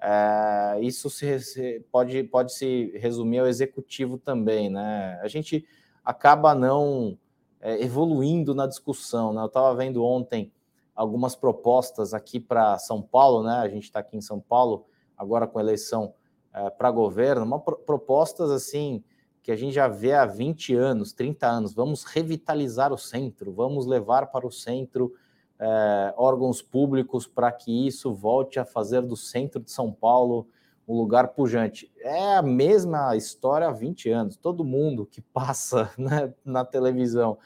É, 0.00 0.78
isso 0.80 1.10
se, 1.10 1.84
pode, 1.92 2.24
pode 2.24 2.54
se 2.54 2.96
resumir 2.96 3.40
ao 3.40 3.46
executivo 3.46 4.16
também, 4.16 4.70
né? 4.70 5.20
A 5.22 5.28
gente 5.28 5.66
acaba 6.02 6.54
não 6.54 7.18
é, 7.60 7.82
evoluindo 7.82 8.54
na 8.54 8.66
discussão. 8.66 9.34
Né? 9.34 9.42
Eu 9.42 9.46
estava 9.46 9.74
vendo 9.76 10.02
ontem 10.02 10.50
algumas 10.96 11.36
propostas 11.36 12.14
aqui 12.14 12.40
para 12.40 12.78
São 12.78 13.02
Paulo, 13.02 13.42
né? 13.44 13.56
A 13.56 13.68
gente 13.68 13.84
está 13.84 14.00
aqui 14.00 14.16
em 14.16 14.22
São 14.22 14.40
Paulo 14.40 14.86
agora 15.14 15.46
com 15.46 15.60
eleição 15.60 16.14
é, 16.54 16.70
para 16.70 16.90
governo, 16.90 17.44
uma 17.44 17.58
pro 17.58 17.76
propostas 17.76 18.50
assim 18.50 19.02
que 19.42 19.52
a 19.52 19.56
gente 19.56 19.74
já 19.74 19.88
vê 19.88 20.14
há 20.14 20.24
20 20.24 20.74
anos, 20.74 21.12
30 21.12 21.46
anos. 21.46 21.74
Vamos 21.74 22.04
revitalizar 22.04 22.92
o 22.92 22.96
centro, 22.96 23.52
vamos 23.52 23.84
levar 23.84 24.28
para 24.28 24.46
o 24.46 24.50
centro 24.50 25.12
é, 25.58 26.14
órgãos 26.16 26.62
públicos 26.62 27.26
para 27.26 27.52
que 27.52 27.86
isso 27.86 28.14
volte 28.14 28.58
a 28.58 28.64
fazer 28.64 29.02
do 29.02 29.16
centro 29.16 29.60
de 29.60 29.70
São 29.70 29.92
Paulo 29.92 30.48
um 30.88 30.96
lugar 30.96 31.28
pujante. 31.28 31.90
É 31.98 32.36
a 32.36 32.42
mesma 32.42 33.16
história 33.16 33.68
há 33.68 33.72
20 33.72 34.10
anos. 34.10 34.36
Todo 34.36 34.64
mundo 34.64 35.06
que 35.06 35.20
passa 35.20 35.90
né, 35.98 36.32
na 36.44 36.64
televisão 36.64 37.38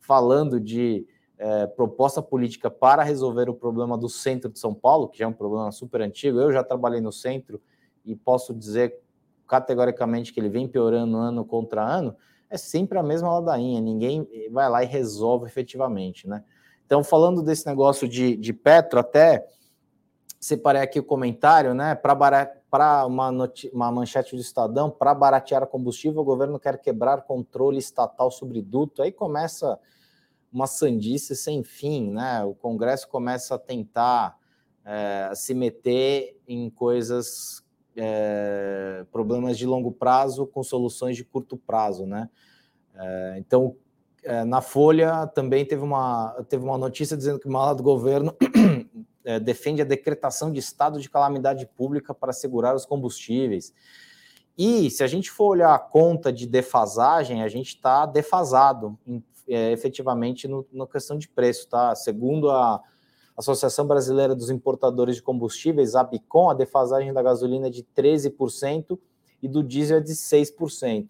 falando 0.00 0.58
de 0.58 1.06
é, 1.38 1.66
proposta 1.66 2.22
política 2.22 2.70
para 2.70 3.02
resolver 3.02 3.48
o 3.48 3.54
problema 3.54 3.96
do 3.98 4.08
centro 4.08 4.50
de 4.50 4.58
São 4.58 4.74
Paulo, 4.74 5.08
que 5.08 5.18
já 5.18 5.26
é 5.26 5.28
um 5.28 5.32
problema 5.32 5.70
super 5.70 6.00
antigo. 6.00 6.40
Eu 6.40 6.52
já 6.52 6.64
trabalhei 6.64 7.00
no 7.00 7.12
centro 7.12 7.60
e 8.06 8.16
posso 8.16 8.54
dizer 8.54 8.98
categoricamente 9.46 10.32
que 10.32 10.40
ele 10.40 10.48
vem 10.48 10.66
piorando 10.66 11.16
ano 11.16 11.44
contra 11.44 11.82
ano. 11.82 12.16
É 12.48 12.56
sempre 12.56 12.98
a 12.98 13.02
mesma 13.02 13.32
ladainha, 13.34 13.80
ninguém 13.80 14.26
vai 14.50 14.68
lá 14.70 14.82
e 14.82 14.86
resolve 14.86 15.46
efetivamente, 15.46 16.28
né? 16.28 16.44
Então, 16.86 17.02
falando 17.02 17.42
desse 17.42 17.66
negócio 17.66 18.08
de, 18.08 18.36
de 18.36 18.52
Petro, 18.52 19.00
até 19.00 19.44
separei 20.38 20.80
aqui 20.80 21.00
o 21.00 21.04
comentário, 21.04 21.74
né? 21.74 21.96
Para 21.96 23.06
uma, 23.06 23.30
uma 23.72 23.90
manchete 23.90 24.36
do 24.36 24.40
Estadão, 24.40 24.88
para 24.88 25.12
baratear 25.12 25.66
combustível, 25.66 26.20
o 26.20 26.24
governo 26.24 26.60
quer 26.60 26.80
quebrar 26.80 27.22
controle 27.22 27.78
estatal 27.78 28.30
sobre 28.30 28.62
duto. 28.62 29.02
Aí 29.02 29.10
começa 29.10 29.78
uma 30.52 30.68
sandice 30.68 31.34
sem 31.34 31.64
fim, 31.64 32.12
né? 32.12 32.44
O 32.44 32.54
Congresso 32.54 33.08
começa 33.08 33.56
a 33.56 33.58
tentar 33.58 34.38
é, 34.84 35.32
se 35.34 35.52
meter 35.52 36.40
em 36.46 36.70
coisas, 36.70 37.64
é, 37.96 39.04
problemas 39.10 39.56
de 39.56 39.66
longo 39.66 39.90
prazo 39.90 40.46
com 40.46 40.62
soluções 40.62 41.16
de 41.16 41.24
curto 41.24 41.56
prazo, 41.56 42.06
né? 42.06 42.28
É, 42.94 43.36
então, 43.38 43.76
é, 44.22 44.44
na 44.44 44.60
Folha 44.60 45.26
também 45.28 45.64
teve 45.64 45.82
uma, 45.82 46.44
teve 46.48 46.64
uma 46.64 46.78
notícia 46.78 47.16
dizendo 47.16 47.38
que 47.38 47.48
uma 47.48 47.60
ala 47.60 47.74
do 47.74 47.82
governo 47.82 48.34
defende 49.42 49.82
a 49.82 49.84
decretação 49.84 50.52
de 50.52 50.60
estado 50.60 51.00
de 51.00 51.10
calamidade 51.10 51.66
pública 51.66 52.14
para 52.14 52.32
segurar 52.32 52.76
os 52.76 52.86
combustíveis. 52.86 53.74
E 54.56 54.88
se 54.88 55.02
a 55.02 55.06
gente 55.06 55.30
for 55.30 55.48
olhar 55.48 55.74
a 55.74 55.78
conta 55.78 56.32
de 56.32 56.46
defasagem, 56.46 57.42
a 57.42 57.48
gente 57.48 57.68
está 57.68 58.06
defasado 58.06 58.96
em 59.06 59.22
efetivamente 59.48 60.48
no, 60.48 60.66
na 60.72 60.86
questão 60.86 61.16
de 61.16 61.28
preço, 61.28 61.68
tá? 61.68 61.94
Segundo 61.94 62.50
a 62.50 62.82
Associação 63.36 63.86
Brasileira 63.86 64.34
dos 64.34 64.50
Importadores 64.50 65.16
de 65.16 65.22
Combustíveis, 65.22 65.94
a 65.94 66.02
Bicom, 66.02 66.48
a 66.48 66.54
defasagem 66.54 67.12
da 67.12 67.22
gasolina 67.22 67.66
é 67.66 67.70
de 67.70 67.82
13% 67.82 68.98
e 69.42 69.48
do 69.48 69.62
diesel 69.62 69.98
é 69.98 70.00
de 70.00 70.12
6%. 70.12 71.08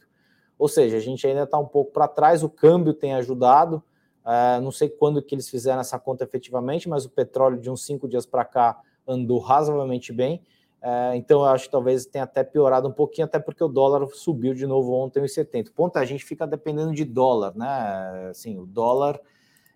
Ou 0.58 0.68
seja, 0.68 0.96
a 0.96 1.00
gente 1.00 1.26
ainda 1.26 1.42
está 1.44 1.58
um 1.58 1.66
pouco 1.66 1.92
para 1.92 2.08
trás, 2.08 2.42
o 2.42 2.48
câmbio 2.48 2.94
tem 2.94 3.14
ajudado, 3.14 3.82
uh, 4.24 4.60
não 4.60 4.72
sei 4.72 4.88
quando 4.88 5.22
que 5.22 5.34
eles 5.34 5.48
fizeram 5.48 5.80
essa 5.80 5.98
conta 5.98 6.24
efetivamente, 6.24 6.88
mas 6.88 7.04
o 7.04 7.10
petróleo 7.10 7.58
de 7.58 7.70
uns 7.70 7.84
cinco 7.84 8.08
dias 8.08 8.26
para 8.26 8.44
cá 8.44 8.80
andou 9.06 9.38
razoavelmente 9.38 10.12
bem, 10.12 10.42
é, 10.88 11.16
então, 11.16 11.40
eu 11.40 11.46
acho 11.46 11.64
que 11.64 11.70
talvez 11.72 12.06
tenha 12.06 12.22
até 12.22 12.44
piorado 12.44 12.86
um 12.86 12.92
pouquinho, 12.92 13.24
até 13.24 13.40
porque 13.40 13.64
o 13.64 13.66
dólar 13.66 14.06
subiu 14.12 14.54
de 14.54 14.66
novo 14.68 14.92
ontem 14.92 15.24
em 15.24 15.26
70. 15.26 15.70
O 15.70 15.74
ponto 15.74 15.98
é 15.98 16.00
a 16.02 16.04
gente 16.04 16.24
fica 16.24 16.46
dependendo 16.46 16.94
de 16.94 17.04
dólar, 17.04 17.56
né? 17.56 18.28
Assim, 18.30 18.56
o 18.56 18.64
dólar 18.64 19.20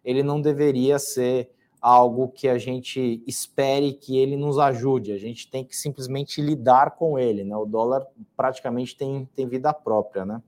ele 0.05 0.23
não 0.23 0.41
deveria 0.41 1.01
ser 1.01 1.51
algo 1.81 2.29
que 2.29 2.49
a 2.49 2.59
gente 2.59 3.23
espere 3.27 3.93
que 3.93 4.19
ele 4.19 4.37
nos 4.37 4.59
ajude. 4.59 5.13
A 5.13 5.19
gente 5.19 5.51
tem 5.51 5.65
que 5.65 5.77
simplesmente 5.77 6.41
lidar 6.43 6.93
com 6.93 7.19
ele, 7.19 7.43
né? 7.43 7.57
O 7.57 7.65
dólar 7.65 8.07
praticamente 8.37 8.97
tem, 8.97 9.29
tem 9.35 9.49
vida 9.49 9.73
própria, 9.73 10.25
né? 10.25 10.43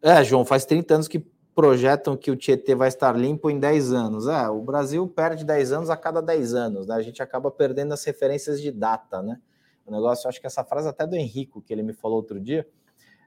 É, 0.00 0.22
João, 0.24 0.44
faz 0.44 0.64
30 0.64 0.94
anos 0.94 1.08
que 1.08 1.18
projetam 1.54 2.16
que 2.16 2.30
o 2.30 2.36
Tietê 2.36 2.74
vai 2.74 2.88
estar 2.88 3.16
limpo 3.16 3.50
em 3.50 3.58
10 3.58 3.92
anos. 3.92 4.26
É, 4.28 4.48
o 4.48 4.60
Brasil 4.60 5.06
perde 5.08 5.44
10 5.44 5.72
anos 5.72 5.90
a 5.90 5.96
cada 5.96 6.22
10 6.22 6.54
anos, 6.54 6.86
né? 6.86 6.94
A 6.94 7.02
gente 7.02 7.22
acaba 7.22 7.50
perdendo 7.50 7.92
as 7.92 8.04
referências 8.04 8.62
de 8.62 8.70
data, 8.70 9.20
né? 9.20 9.40
O 9.84 9.90
negócio, 9.90 10.28
acho 10.28 10.40
que 10.40 10.46
essa 10.46 10.64
frase 10.64 10.88
até 10.88 11.06
do 11.06 11.16
Henrico, 11.16 11.60
que 11.60 11.72
ele 11.72 11.82
me 11.82 11.92
falou 11.92 12.18
outro 12.18 12.38
dia, 12.40 12.66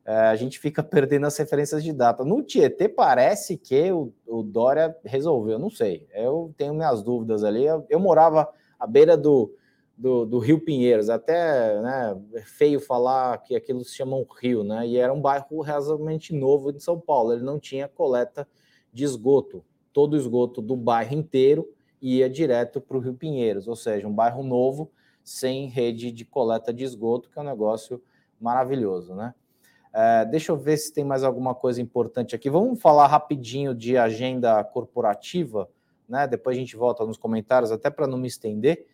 a 0.06 0.36
gente 0.36 0.60
fica 0.60 0.82
perdendo 0.84 1.26
as 1.26 1.38
referências 1.38 1.84
de 1.84 1.94
data. 1.94 2.24
No 2.24 2.42
Tietê 2.42 2.90
parece 2.90 3.58
que 3.58 3.92
o, 3.92 4.14
o 4.26 4.44
Dória 4.44 4.96
resolveu, 5.04 5.60
não 5.60 5.70
sei. 5.70 6.08
Eu 6.14 6.54
tenho 6.58 6.74
minhas 6.74 7.04
dúvidas 7.04 7.44
ali. 7.44 7.66
Eu, 7.66 7.86
eu 7.90 8.00
morava 8.00 8.48
à 8.80 8.88
beira 8.88 9.16
do, 9.16 9.54
do, 9.98 10.26
do, 10.26 10.40
Rio 10.40 10.60
Pinheiros. 10.60 11.10
Até 11.10 11.80
né, 11.82 12.20
é 12.36 12.42
feio 12.42 12.80
falar 12.80 13.38
que 13.40 13.56
aquilo 13.56 13.84
se 13.84 13.96
chama 13.96 14.16
um 14.16 14.26
rio, 14.40 14.64
né? 14.64 14.88
E 14.88 14.98
era 14.98 15.14
um 15.14 15.22
bairro 15.22 15.62
razoavelmente 15.62 16.34
novo 16.34 16.72
de 16.74 16.84
São 16.84 17.00
Paulo. 17.00 17.34
Ele 17.34 17.44
não 17.44 17.60
tinha 17.60 17.88
coleta 17.88 18.48
de 18.92 19.04
esgoto. 19.04 19.64
Todo 19.94 20.14
o 20.14 20.18
esgoto 20.18 20.62
do 20.62 20.76
bairro 20.76 21.14
inteiro 21.14 21.70
ia 22.02 22.30
direto 22.30 22.82
para 22.82 22.98
o 22.98 23.00
Rio 23.00 23.14
Pinheiros, 23.14 23.68
ou 23.68 23.76
seja, 23.76 24.08
um 24.08 24.14
bairro 24.14 24.42
novo 24.42 24.92
sem 25.24 25.68
rede 25.68 26.12
de 26.12 26.26
coleta 26.26 26.74
de 26.74 26.84
esgoto, 26.84 27.30
que 27.30 27.38
é 27.38 27.42
um 27.42 27.46
negócio 27.46 28.02
maravilhoso, 28.40 29.14
né? 29.14 29.36
É, 29.94 30.26
deixa 30.26 30.52
eu 30.52 30.58
ver 30.58 30.78
se 30.78 30.94
tem 30.94 31.04
mais 31.04 31.24
alguma 31.24 31.54
coisa 31.54 31.82
importante 31.82 32.36
aqui. 32.36 32.50
Vamos 32.50 32.82
falar 32.82 33.08
rapidinho 33.08 33.76
de 33.76 33.98
agenda 33.98 34.64
corporativa, 34.64 35.70
né? 36.08 36.28
Depois 36.28 36.56
a 36.56 36.60
gente 36.60 36.76
volta 36.76 37.06
nos 37.06 37.18
comentários, 37.18 37.72
até 37.72 37.90
para 37.90 38.08
não 38.08 38.18
me 38.18 38.28
estender. 38.28 38.86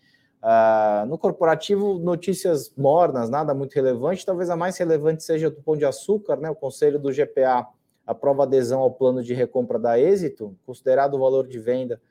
Uh, 0.41 1.05
no 1.07 1.17
corporativo, 1.17 1.97
notícias 1.97 2.71
mornas, 2.77 3.29
nada 3.29 3.53
muito 3.53 3.73
relevante. 3.73 4.25
Talvez 4.25 4.49
a 4.49 4.55
mais 4.55 4.77
relevante 4.77 5.23
seja 5.23 5.49
do 5.49 5.61
Pão 5.61 5.75
de 5.75 5.85
Açúcar, 5.85 6.37
né? 6.37 6.49
O 6.49 6.55
conselho 6.55 6.99
do 6.99 7.11
GPA 7.11 7.67
aprova 8.05 8.43
adesão 8.43 8.79
ao 8.79 8.91
plano 8.91 9.23
de 9.23 9.33
recompra 9.33 9.77
da 9.77 9.99
Êxito, 9.99 10.55
considerado 10.65 11.15
o 11.15 11.19
valor 11.19 11.47
de 11.47 11.59
venda 11.59 12.01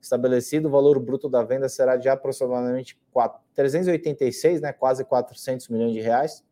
estabelecido, 0.00 0.68
o 0.68 0.70
valor 0.70 1.00
bruto 1.00 1.28
da 1.28 1.42
venda 1.42 1.68
será 1.68 1.96
de 1.96 2.08
aproximadamente 2.08 2.98
4, 3.12 3.40
386, 3.54 4.60
né? 4.60 4.72
Quase 4.72 5.04
400 5.04 5.68
milhões 5.68 5.92
de 5.92 6.00
reais. 6.00 6.44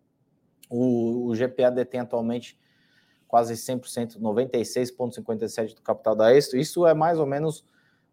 O, 0.68 1.28
o 1.28 1.35
GPA 1.35 1.71
detém 1.71 2.00
atualmente 2.00 2.59
quase 3.26 3.54
100%, 3.54 4.21
96,57% 4.21 5.75
do 5.75 5.83
capital 5.83 6.14
da 6.14 6.35
Êxito. 6.35 6.56
Isso 6.56 6.87
é 6.87 6.94
mais 6.94 7.18
ou 7.18 7.26
menos 7.26 7.64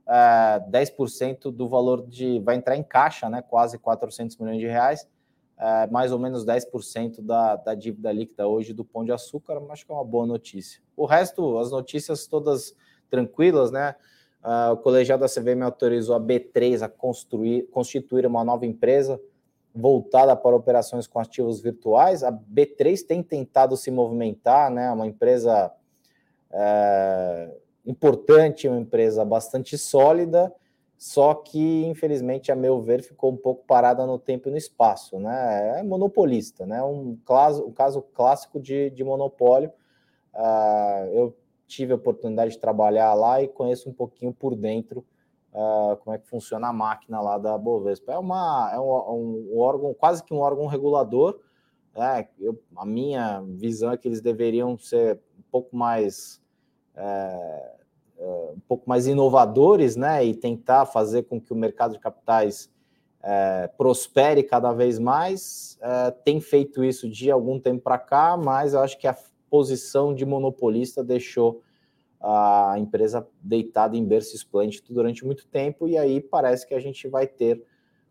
é, 0.08 0.60
10% 0.70 1.52
do 1.52 1.70
valor 1.70 2.06
de. 2.08 2.40
vai 2.40 2.56
entrar 2.56 2.76
em 2.76 2.84
caixa, 2.84 3.30
né? 3.30 3.42
Quase 3.42 3.78
400 3.78 4.38
milhões 4.38 4.60
de 4.60 4.66
reais, 4.66 5.08
uh, 5.58 5.92
mais 5.92 6.12
ou 6.12 6.20
menos 6.20 6.46
10% 6.46 7.22
da, 7.22 7.56
da 7.56 7.76
dívida 7.76 8.12
líquida 8.12 8.48
hoje 8.48 8.74
do 8.74 8.84
Pão 8.84 9.06
de 9.06 9.12
Açúcar, 9.12 9.62
acho 9.70 9.86
que 9.86 9.92
é 9.92 9.96
uma 9.96 10.04
boa 10.04 10.26
notícia. 10.26 10.82
O 10.98 11.06
resto, 11.06 11.58
as 11.60 11.72
notícias 11.72 12.28
todas 12.28 12.76
tranquilas, 13.10 13.72
né? 13.72 13.96
Uh, 14.44 14.74
o 14.74 14.78
colegiado 14.78 15.22
da 15.22 15.30
CVM 15.30 15.62
autorizou 15.64 16.16
a 16.16 16.20
B3 16.20 16.82
a 16.82 16.90
construir, 16.90 17.68
constituir 17.70 18.26
uma 18.26 18.44
nova 18.44 18.66
empresa 18.66 19.22
voltada 19.74 20.36
para 20.36 20.56
operações 20.56 21.08
com 21.08 21.20
ativos 21.20 21.62
virtuais. 21.62 22.24
A 22.24 22.32
B3 22.32 23.06
tem 23.06 23.24
tentado 23.24 23.78
se 23.78 23.90
movimentar, 23.90 24.70
né? 24.70 24.92
Uma 24.92 25.08
empresa 25.08 25.72
é, 26.52 27.50
importante, 27.86 28.68
uma 28.68 28.80
empresa 28.80 29.24
bastante 29.24 29.78
sólida, 29.78 30.54
só 30.98 31.34
que, 31.34 31.86
infelizmente, 31.86 32.52
a 32.52 32.56
meu 32.56 32.80
ver, 32.80 33.02
ficou 33.02 33.32
um 33.32 33.38
pouco 33.38 33.64
parada 33.66 34.06
no 34.06 34.20
tempo 34.20 34.50
e 34.50 34.52
no 34.52 34.58
espaço, 34.58 35.18
né? 35.18 35.80
É 35.80 35.84
monopolista, 35.84 36.66
né? 36.66 36.84
Um 36.84 37.18
caso, 37.26 37.66
um 37.66 37.72
caso 37.72 38.02
clássico 38.02 38.60
de, 38.60 38.90
de 38.92 39.04
monopólio. 39.04 39.72
Uh, 40.34 41.06
eu 41.14 41.38
tive 41.66 41.94
a 41.94 41.96
oportunidade 41.96 42.52
de 42.52 42.60
trabalhar 42.60 43.14
lá 43.14 43.42
e 43.42 43.48
conheço 43.48 43.90
um 43.90 43.94
pouquinho 43.94 44.34
por 44.34 44.56
dentro 44.56 45.06
uh, 45.54 45.96
como 45.98 46.16
é 46.16 46.20
que 46.20 46.28
funciona 46.28 46.68
a 46.68 46.74
máquina 46.74 47.22
lá 47.22 47.38
da 47.38 47.58
Bovespa. 47.58 48.14
É, 48.14 48.18
uma, 48.18 48.72
é 48.74 48.80
um, 48.80 49.54
um 49.54 49.60
órgão, 49.60 49.94
quase 49.94 50.24
que 50.24 50.34
um 50.34 50.40
órgão 50.40 50.66
regulador. 50.66 51.40
Né? 51.96 52.28
Eu, 52.40 52.62
a 52.76 52.86
minha 52.86 53.42
visão 53.48 53.92
é 53.92 53.98
que 53.98 54.08
eles 54.08 54.22
deveriam 54.22 54.78
ser 54.78 55.20
um 55.38 55.44
pouco 55.52 55.76
mais 55.76 56.42
é, 56.96 57.76
é, 58.22 58.52
um 58.56 58.60
pouco 58.68 58.88
mais 58.88 59.08
inovadores, 59.08 59.96
né, 59.96 60.24
e 60.24 60.36
tentar 60.36 60.86
fazer 60.86 61.24
com 61.24 61.42
que 61.42 61.52
o 61.52 61.56
mercado 61.56 61.94
de 61.94 62.00
capitais 62.00 62.70
é, 63.24 63.68
prospere 63.76 64.44
cada 64.44 64.72
vez 64.72 65.00
mais. 65.00 65.78
É, 65.82 66.12
tem 66.12 66.40
feito 66.40 66.84
isso 66.84 67.10
de 67.10 67.32
algum 67.32 67.60
tempo 67.60 67.82
para 67.82 67.98
cá, 67.98 68.38
mas 68.38 68.74
eu 68.74 68.80
acho 68.80 68.98
que 69.00 69.08
a 69.08 69.18
posição 69.50 70.14
de 70.14 70.24
monopolista 70.24 71.04
deixou 71.04 71.62
a 72.22 72.76
empresa 72.78 73.28
deitada 73.42 73.98
em 73.98 74.06
berço 74.06 74.36
esplêndido 74.36 74.94
durante 74.94 75.26
muito 75.26 75.48
tempo, 75.48 75.88
e 75.88 75.98
aí 75.98 76.22
parece 76.22 76.68
que 76.68 76.74
a 76.74 76.80
gente 76.80 77.08
vai 77.08 77.26
ter 77.26 77.66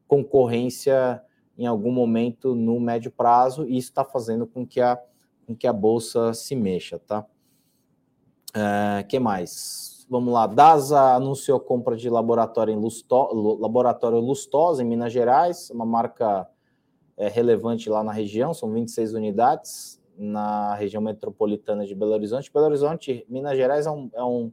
concorrência 0.08 1.22
em 1.56 1.66
algum 1.66 1.92
momento 1.92 2.54
no 2.54 2.80
médio 2.80 3.10
prazo, 3.10 3.64
e 3.64 3.76
isso 3.76 3.90
está 3.90 4.04
fazendo 4.04 4.46
com 4.46 4.66
que 4.66 4.80
a, 4.80 4.98
com 5.46 5.54
que 5.54 5.66
a 5.66 5.72
bolsa 5.72 6.34
se 6.34 6.56
mexa, 6.56 6.98
tá? 6.98 7.24
É, 8.52 9.04
que 9.04 9.20
mais? 9.20 10.06
Vamos 10.10 10.34
lá. 10.34 10.48
DASA 10.48 11.14
anunciou 11.14 11.60
compra 11.60 11.96
de 11.96 12.10
laboratório, 12.10 12.74
em 12.74 12.76
Lusto, 12.76 13.32
laboratório 13.60 14.18
Lustosa, 14.18 14.82
em 14.82 14.86
Minas 14.86 15.12
Gerais, 15.12 15.70
uma 15.70 15.86
marca 15.86 16.48
é, 17.16 17.28
relevante 17.28 17.88
lá 17.88 18.02
na 18.02 18.10
região, 18.10 18.52
são 18.52 18.72
26 18.72 19.14
unidades 19.14 19.99
na 20.20 20.74
região 20.74 21.00
metropolitana 21.00 21.86
de 21.86 21.94
Belo 21.94 22.12
Horizonte. 22.12 22.52
Belo 22.52 22.66
Horizonte, 22.66 23.24
Minas 23.26 23.56
Gerais, 23.56 23.86
é 23.86 23.90
um, 23.90 24.10
é 24.12 24.22
um, 24.22 24.52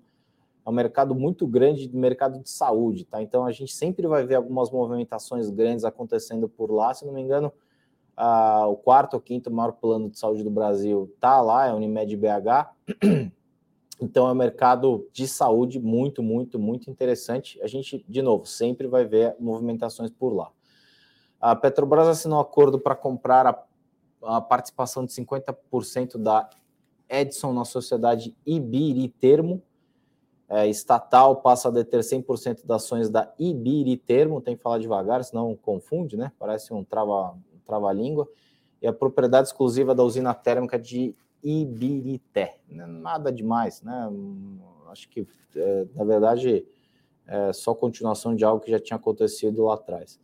é 0.66 0.70
um 0.70 0.72
mercado 0.74 1.14
muito 1.14 1.46
grande, 1.46 1.94
mercado 1.94 2.40
de 2.40 2.50
saúde, 2.50 3.04
tá? 3.04 3.22
Então 3.22 3.46
a 3.46 3.52
gente 3.52 3.74
sempre 3.74 4.08
vai 4.08 4.26
ver 4.26 4.36
algumas 4.36 4.72
movimentações 4.72 5.50
grandes 5.50 5.84
acontecendo 5.84 6.48
por 6.48 6.72
lá. 6.72 6.94
Se 6.94 7.06
não 7.06 7.12
me 7.12 7.22
engano, 7.22 7.52
o 8.70 8.78
quarto 8.78 9.16
ou 9.16 9.20
quinto 9.20 9.52
maior 9.52 9.74
plano 9.74 10.10
de 10.10 10.18
saúde 10.18 10.42
do 10.42 10.50
Brasil 10.50 11.14
tá 11.20 11.42
lá, 11.42 11.68
é 11.68 11.74
Unimed 11.74 12.16
BH. 12.16 13.32
Então 14.00 14.28
é 14.28 14.32
um 14.32 14.36
mercado 14.36 15.08
de 15.12 15.28
saúde 15.28 15.80
muito, 15.80 16.22
muito, 16.22 16.60
muito 16.60 16.88
interessante. 16.88 17.60
A 17.64 17.68
gente, 17.68 18.06
de 18.08 18.22
novo, 18.22 18.46
sempre 18.46 18.86
vai 18.86 19.04
ver 19.06 19.36
movimentações 19.40 20.12
por 20.12 20.36
lá. 20.36 20.52
A 21.42 21.56
Petrobras 21.56 22.08
assinou 22.08 22.38
um 22.38 22.42
acordo 22.42 22.80
para 22.80 22.96
comprar 22.96 23.48
a, 23.48 23.64
a, 24.24 24.42
participação 24.42 25.06
de 25.06 25.12
50% 25.14 26.18
da 26.18 26.50
Edson 27.10 27.54
na 27.54 27.66
sociedade 27.66 28.36
Ibiritermo. 28.46 29.62
É, 30.50 30.68
estatal 30.68 31.38
passa 31.38 31.68
a 31.68 31.72
deter 31.72 32.00
100% 32.00 32.66
das 32.66 32.84
ações 32.84 33.10
da 33.10 33.34
Ibiritermo. 33.38 34.42
Tem 34.42 34.56
que 34.56 34.64
falar 34.64 34.80
devagar, 34.80 35.24
senão 35.24 35.56
confunde, 35.56 36.16
né? 36.16 36.32
Parece 36.40 36.74
um 36.74 36.84
trava-língua. 36.84 38.24
Um 38.24 38.26
trava 38.26 38.38
e 38.82 38.88
a 38.88 38.94
propriedade 38.94 39.48
exclusiva 39.48 39.94
da 39.96 40.04
usina 40.04 40.34
térmica 40.34 40.78
de 40.78 41.16
Ibirité. 41.44 42.60
Né? 42.68 42.86
Nada 42.86 43.32
demais, 43.32 43.82
né? 43.82 44.10
Acho 44.90 45.10
que, 45.10 45.28
é, 45.56 45.86
na 45.96 46.04
verdade, 46.04 46.66
é 47.26 47.54
só 47.54 47.74
continuação 47.74 48.36
de 48.36 48.46
algo 48.46 48.64
que 48.64 48.72
já 48.72 48.80
tinha 48.80 48.98
acontecido 48.98 49.66
lá 49.66 49.74
atrás. 49.74 50.20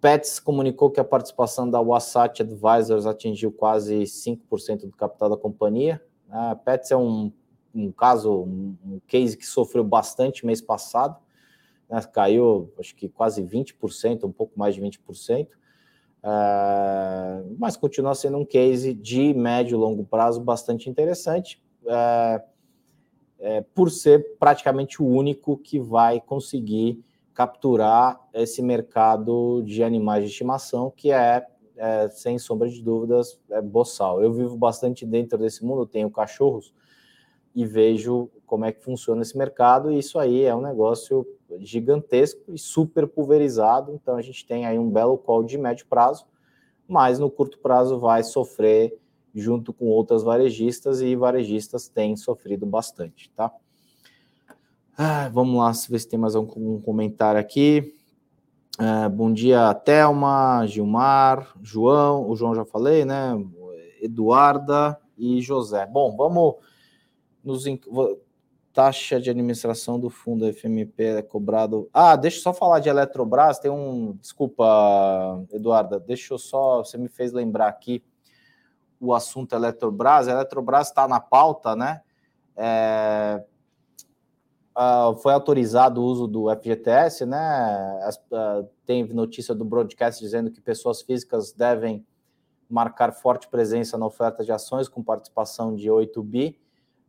Pets 0.00 0.38
comunicou 0.38 0.90
que 0.90 1.00
a 1.00 1.04
participação 1.04 1.68
da 1.68 1.80
Wasatch 1.80 2.40
Advisors 2.40 3.06
atingiu 3.06 3.50
quase 3.50 4.02
5% 4.02 4.82
do 4.82 4.96
capital 4.96 5.30
da 5.30 5.36
companhia. 5.36 6.02
A 6.30 6.54
Pets 6.54 6.90
é 6.90 6.96
um, 6.96 7.32
um 7.74 7.90
caso, 7.90 8.42
um, 8.42 9.00
case 9.06 9.36
que 9.36 9.46
sofreu 9.46 9.82
bastante 9.82 10.44
mês 10.44 10.60
passado, 10.60 11.16
né? 11.88 12.00
caiu 12.12 12.72
acho 12.78 12.94
que 12.94 13.08
quase 13.08 13.42
20%, 13.42 14.24
um 14.24 14.32
pouco 14.32 14.58
mais 14.58 14.74
de 14.74 14.82
20%. 14.82 15.48
Uh, 16.26 17.56
mas 17.58 17.76
continua 17.76 18.14
sendo 18.14 18.38
um 18.38 18.44
case 18.44 18.92
de 18.92 19.32
médio 19.32 19.76
e 19.76 19.78
longo 19.78 20.04
prazo 20.04 20.40
bastante 20.40 20.90
interessante, 20.90 21.62
uh, 21.84 22.42
é, 23.38 23.60
por 23.60 23.90
ser 23.90 24.36
praticamente 24.38 25.02
o 25.02 25.06
único 25.06 25.56
que 25.58 25.78
vai 25.78 26.20
conseguir 26.20 27.04
capturar 27.36 28.18
esse 28.32 28.62
mercado 28.62 29.62
de 29.62 29.84
animais 29.84 30.24
de 30.24 30.30
estimação, 30.30 30.90
que 30.90 31.12
é, 31.12 31.46
é 31.76 32.08
sem 32.08 32.38
sombra 32.38 32.66
de 32.66 32.82
dúvidas, 32.82 33.38
é 33.50 33.60
boçal. 33.60 34.22
Eu 34.22 34.32
vivo 34.32 34.56
bastante 34.56 35.04
dentro 35.04 35.36
desse 35.36 35.62
mundo, 35.62 35.86
tenho 35.86 36.10
cachorros 36.10 36.72
e 37.54 37.66
vejo 37.66 38.30
como 38.46 38.64
é 38.64 38.72
que 38.72 38.82
funciona 38.82 39.20
esse 39.20 39.36
mercado, 39.36 39.92
e 39.92 39.98
isso 39.98 40.18
aí 40.18 40.44
é 40.44 40.54
um 40.54 40.62
negócio 40.62 41.26
gigantesco 41.58 42.40
e 42.54 42.58
super 42.58 43.06
pulverizado. 43.06 43.92
Então 43.92 44.16
a 44.16 44.22
gente 44.22 44.46
tem 44.46 44.64
aí 44.64 44.78
um 44.78 44.90
belo 44.90 45.18
call 45.18 45.44
de 45.44 45.58
médio 45.58 45.86
prazo, 45.86 46.26
mas 46.88 47.18
no 47.18 47.30
curto 47.30 47.58
prazo 47.58 47.98
vai 47.98 48.22
sofrer 48.22 48.98
junto 49.34 49.74
com 49.74 49.88
outras 49.88 50.22
varejistas 50.22 51.02
e 51.02 51.14
varejistas 51.14 51.86
têm 51.86 52.16
sofrido 52.16 52.64
bastante, 52.64 53.30
tá? 53.32 53.52
Ah, 54.98 55.28
vamos 55.28 55.58
lá, 55.58 55.72
ver 55.90 55.98
se 55.98 56.08
tem 56.08 56.18
mais 56.18 56.34
algum 56.34 56.80
comentário 56.80 57.38
aqui. 57.38 57.94
Ah, 58.78 59.08
bom 59.10 59.30
dia, 59.30 59.74
Thelma, 59.74 60.66
Gilmar, 60.66 61.52
João, 61.62 62.30
o 62.30 62.34
João 62.34 62.54
já 62.54 62.64
falei, 62.64 63.04
né? 63.04 63.32
Eduarda 64.00 64.98
e 65.18 65.40
José. 65.42 65.86
Bom, 65.86 66.16
vamos 66.16 66.56
nos 67.44 67.66
taxa 68.72 69.20
de 69.20 69.30
administração 69.30 69.98
do 70.00 70.10
fundo 70.10 70.52
FMP 70.52 71.04
é 71.04 71.22
cobrado. 71.22 71.88
Ah, 71.92 72.14
deixa 72.16 72.38
eu 72.38 72.42
só 72.42 72.54
falar 72.54 72.80
de 72.80 72.90
Eletrobras. 72.90 73.58
Tem 73.58 73.70
um. 73.70 74.12
Desculpa, 74.20 75.46
Eduarda, 75.50 75.98
deixa 75.98 76.34
eu 76.34 76.38
só. 76.38 76.84
Você 76.84 76.98
me 76.98 77.08
fez 77.08 77.32
lembrar 77.32 77.68
aqui 77.68 78.02
o 79.00 79.14
assunto 79.14 79.54
Eletrobras. 79.54 80.28
A 80.28 80.32
Eletrobras 80.32 80.88
está 80.88 81.08
na 81.08 81.20
pauta, 81.20 81.74
né? 81.74 82.02
É, 82.54 83.42
uh, 84.76 85.16
foi 85.16 85.32
autorizado 85.32 86.00
o 86.00 86.04
uso 86.04 86.26
do 86.26 86.54
FGTS, 86.54 87.24
né? 87.24 87.98
As, 88.02 88.16
uh, 88.16 88.68
tem 88.84 89.04
notícia 89.08 89.54
do 89.54 89.64
broadcast 89.64 90.22
dizendo 90.22 90.50
que 90.50 90.60
pessoas 90.60 91.02
físicas 91.02 91.52
devem 91.52 92.06
marcar 92.68 93.12
forte 93.12 93.48
presença 93.48 93.96
na 93.96 94.06
oferta 94.06 94.44
de 94.44 94.52
ações 94.52 94.88
com 94.88 95.02
participação 95.02 95.74
de 95.74 95.90
8 95.90 96.22
bi 96.22 96.58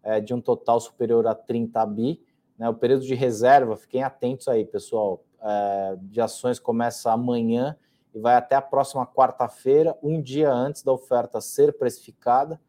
é, 0.03 0.21
de 0.21 0.33
um 0.33 0.39
total 0.39 0.79
superior 0.79 1.27
a 1.27 1.35
30 1.35 1.85
bi. 1.87 2.21
Né? 2.57 2.69
O 2.69 2.73
período 2.73 3.03
de 3.03 3.13
reserva, 3.13 3.75
fiquem 3.75 4.03
atentos 4.03 4.47
aí, 4.47 4.65
pessoal, 4.65 5.23
é, 5.41 5.97
de 5.99 6.21
ações 6.21 6.59
começa 6.59 7.11
amanhã 7.11 7.75
e 8.13 8.19
vai 8.19 8.35
até 8.35 8.55
a 8.55 8.61
próxima 8.61 9.05
quarta-feira, 9.05 9.97
um 10.01 10.21
dia 10.21 10.51
antes 10.51 10.81
da 10.81 10.91
oferta 10.91 11.41
ser 11.41 11.77
precificada. 11.77 12.59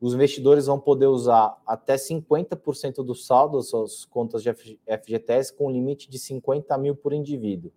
Os 0.00 0.14
investidores 0.14 0.66
vão 0.66 0.78
poder 0.78 1.06
usar 1.06 1.56
até 1.66 1.96
50% 1.96 3.04
do 3.04 3.14
saldo 3.14 3.56
das 3.56 3.68
suas 3.68 4.04
contas 4.04 4.42
de 4.42 4.52
FGTS 4.52 5.54
com 5.54 5.70
limite 5.70 6.10
de 6.10 6.18
50 6.18 6.76
mil 6.76 6.94
por 6.94 7.12
indivíduo. 7.12 7.72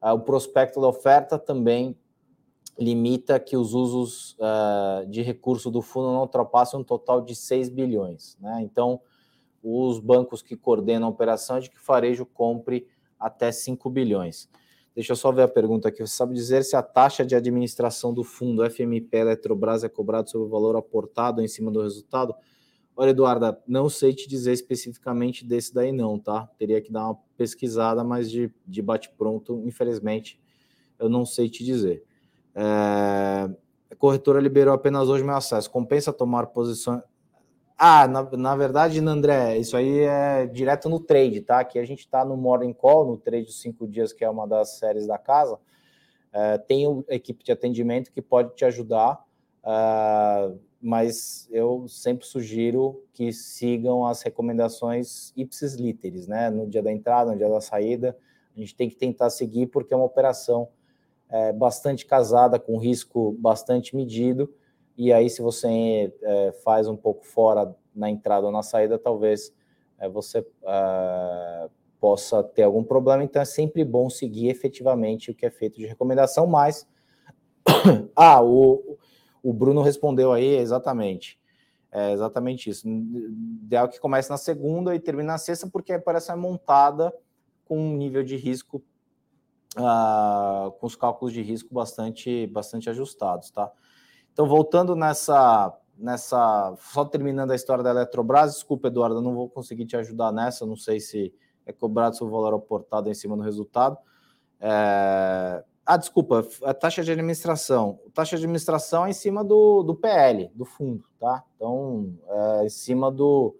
o 0.00 0.18
prospecto 0.20 0.80
da 0.80 0.88
oferta 0.88 1.38
também 1.38 1.96
limita 2.78 3.38
que 3.38 3.56
os 3.56 3.74
usos 3.74 4.34
uh, 4.34 5.06
de 5.06 5.22
recurso 5.22 5.70
do 5.70 5.82
fundo 5.82 6.08
não 6.08 6.20
ultrapassem 6.20 6.80
um 6.80 6.84
total 6.84 7.20
de 7.20 7.34
6 7.34 7.68
bilhões. 7.68 8.36
Né? 8.40 8.60
Então, 8.62 9.00
os 9.62 9.98
bancos 10.00 10.42
que 10.42 10.56
coordenam 10.56 11.06
a 11.06 11.10
operação 11.10 11.56
é 11.56 11.60
de 11.60 11.70
que 11.70 11.76
o 11.76 11.84
varejo 11.84 12.24
compre 12.24 12.86
até 13.18 13.52
5 13.52 13.88
bilhões. 13.90 14.48
Deixa 14.94 15.12
eu 15.12 15.16
só 15.16 15.32
ver 15.32 15.42
a 15.42 15.48
pergunta 15.48 15.88
aqui. 15.88 16.00
Você 16.00 16.14
sabe 16.14 16.34
dizer 16.34 16.64
se 16.64 16.76
a 16.76 16.82
taxa 16.82 17.24
de 17.24 17.34
administração 17.34 18.12
do 18.12 18.22
fundo 18.22 18.68
FMP 18.68 19.16
Eletrobras 19.16 19.84
é 19.84 19.88
cobrada 19.88 20.26
sobre 20.28 20.46
o 20.46 20.50
valor 20.50 20.76
aportado 20.76 21.40
em 21.40 21.48
cima 21.48 21.70
do 21.70 21.82
resultado? 21.82 22.34
Olha, 22.94 23.10
Eduarda, 23.10 23.58
não 23.66 23.88
sei 23.88 24.12
te 24.12 24.28
dizer 24.28 24.52
especificamente 24.52 25.46
desse 25.46 25.72
daí 25.72 25.92
não, 25.92 26.18
tá? 26.18 26.46
Teria 26.58 26.80
que 26.80 26.92
dar 26.92 27.06
uma 27.06 27.18
pesquisada, 27.38 28.04
mas 28.04 28.30
de, 28.30 28.52
de 28.66 28.82
bate-pronto, 28.82 29.62
infelizmente, 29.64 30.38
eu 30.98 31.08
não 31.08 31.24
sei 31.24 31.48
te 31.48 31.64
dizer. 31.64 32.04
É, 32.54 33.50
a 33.90 33.96
corretora 33.96 34.40
liberou 34.40 34.74
apenas 34.74 35.08
hoje 35.08 35.24
meu 35.24 35.34
acesso. 35.34 35.70
Compensa 35.70 36.12
tomar 36.12 36.48
posições. 36.48 37.02
Ah, 37.84 38.06
na, 38.06 38.22
na 38.36 38.54
verdade, 38.54 39.00
André, 39.00 39.58
isso 39.58 39.76
aí 39.76 40.02
é 40.02 40.46
direto 40.46 40.88
no 40.88 41.00
trade, 41.00 41.40
tá? 41.40 41.58
Aqui 41.58 41.80
a 41.80 41.84
gente 41.84 41.98
está 41.98 42.24
no 42.24 42.36
Morning 42.36 42.72
Call, 42.72 43.04
no 43.04 43.16
trade 43.16 43.46
dos 43.46 43.60
cinco 43.60 43.88
dias, 43.88 44.12
que 44.12 44.24
é 44.24 44.30
uma 44.30 44.46
das 44.46 44.78
séries 44.78 45.04
da 45.04 45.18
casa. 45.18 45.58
É, 46.32 46.58
tem 46.58 46.86
a 47.10 47.12
equipe 47.12 47.42
de 47.42 47.50
atendimento 47.50 48.12
que 48.12 48.22
pode 48.22 48.54
te 48.54 48.64
ajudar, 48.64 49.24
é, 49.64 50.52
mas 50.80 51.48
eu 51.50 51.88
sempre 51.88 52.24
sugiro 52.24 53.02
que 53.12 53.32
sigam 53.32 54.06
as 54.06 54.22
recomendações 54.22 55.32
ipsis 55.36 55.74
literis, 55.74 56.28
né? 56.28 56.50
No 56.50 56.68
dia 56.68 56.84
da 56.84 56.92
entrada, 56.92 57.32
no 57.32 57.36
dia 57.36 57.48
da 57.48 57.60
saída, 57.60 58.16
a 58.56 58.60
gente 58.60 58.76
tem 58.76 58.88
que 58.88 58.94
tentar 58.94 59.28
seguir 59.28 59.66
porque 59.66 59.92
é 59.92 59.96
uma 59.96 60.06
operação 60.06 60.68
é, 61.28 61.52
bastante 61.52 62.06
casada, 62.06 62.60
com 62.60 62.78
risco 62.78 63.32
bastante 63.40 63.96
medido, 63.96 64.54
e 64.96 65.12
aí 65.12 65.28
se 65.28 65.42
você 65.42 66.12
é, 66.22 66.52
faz 66.64 66.88
um 66.88 66.96
pouco 66.96 67.24
fora 67.24 67.74
na 67.94 68.10
entrada 68.10 68.46
ou 68.46 68.52
na 68.52 68.62
saída, 68.62 68.98
talvez 68.98 69.54
é, 69.98 70.08
você 70.08 70.46
é, 70.64 71.68
possa 72.00 72.42
ter 72.42 72.62
algum 72.62 72.84
problema, 72.84 73.22
então 73.22 73.40
é 73.40 73.44
sempre 73.44 73.84
bom 73.84 74.10
seguir 74.10 74.48
efetivamente 74.48 75.30
o 75.30 75.34
que 75.34 75.46
é 75.46 75.50
feito 75.50 75.78
de 75.78 75.86
recomendação, 75.86 76.46
mas... 76.46 76.86
ah, 78.16 78.42
o, 78.42 78.98
o 79.42 79.52
Bruno 79.52 79.82
respondeu 79.82 80.32
aí 80.32 80.56
exatamente. 80.56 81.38
É 81.90 82.12
exatamente 82.12 82.70
isso. 82.70 82.88
Ideal 82.88 83.88
que 83.88 84.00
comece 84.00 84.30
na 84.30 84.38
segunda 84.38 84.94
e 84.94 85.00
termine 85.00 85.26
na 85.26 85.36
sexta, 85.36 85.68
porque 85.70 85.92
a 85.92 85.98
operação 85.98 86.36
é 86.36 86.38
montada 86.38 87.12
com 87.66 87.78
um 87.78 87.96
nível 87.96 88.22
de 88.22 88.36
risco 88.36 88.82
uh, 89.76 90.70
com 90.72 90.86
os 90.86 90.96
cálculos 90.96 91.34
de 91.34 91.42
risco 91.42 91.74
bastante, 91.74 92.46
bastante 92.46 92.88
ajustados, 92.88 93.50
tá? 93.50 93.70
Então, 94.32 94.46
voltando 94.46 94.96
nessa, 94.96 95.76
nessa, 95.96 96.74
só 96.78 97.04
terminando 97.04 97.50
a 97.50 97.54
história 97.54 97.84
da 97.84 97.90
Eletrobras, 97.90 98.54
desculpa, 98.54 98.88
Eduardo, 98.88 99.20
não 99.20 99.34
vou 99.34 99.48
conseguir 99.48 99.84
te 99.84 99.96
ajudar 99.96 100.32
nessa, 100.32 100.66
não 100.66 100.76
sei 100.76 101.00
se 101.00 101.34
é 101.66 101.72
cobrado 101.72 102.16
seu 102.16 102.28
valor 102.28 102.54
aportado 102.54 103.08
em 103.08 103.14
cima 103.14 103.36
do 103.36 103.42
resultado. 103.42 103.96
É... 104.60 105.62
Ah, 105.84 105.96
desculpa, 105.96 106.46
a 106.62 106.72
taxa 106.72 107.02
de 107.02 107.10
administração. 107.10 107.98
A 108.06 108.10
taxa 108.10 108.36
de 108.36 108.44
administração 108.44 109.04
é 109.04 109.10
em 109.10 109.12
cima 109.12 109.42
do, 109.44 109.82
do 109.82 109.96
PL, 109.96 110.48
do 110.54 110.64
fundo, 110.64 111.04
tá? 111.18 111.42
Então, 111.56 112.14
é 112.28 112.64
em 112.64 112.68
cima 112.68 113.10
do, 113.10 113.56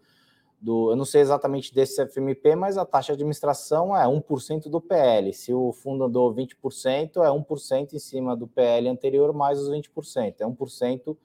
do, 0.62 0.92
eu 0.92 0.96
não 0.96 1.05
sei 1.05 1.20
exatamente 1.20 1.75
desse 1.75 2.07
FMP, 2.07 2.55
mas 2.55 2.79
a 2.79 2.87
taxa 2.87 3.09
de 3.09 3.14
administração 3.14 3.96
é 3.96 4.07
1% 4.07 4.70
do 4.70 4.81
PL. 4.81 5.35
Se 5.35 5.53
o 5.53 5.72
fundo 5.72 6.05
andou 6.05 6.33
20%, 6.33 7.16
é 7.16 7.29
1% 7.29 7.92
em 7.92 7.98
cima 7.98 8.37
do 8.37 8.46
PL 8.46 8.88
anterior 8.88 9.33
mais 9.35 9.59
os 9.59 9.68
20%. 9.68 10.37
É 10.38 10.44
1% 10.44 11.16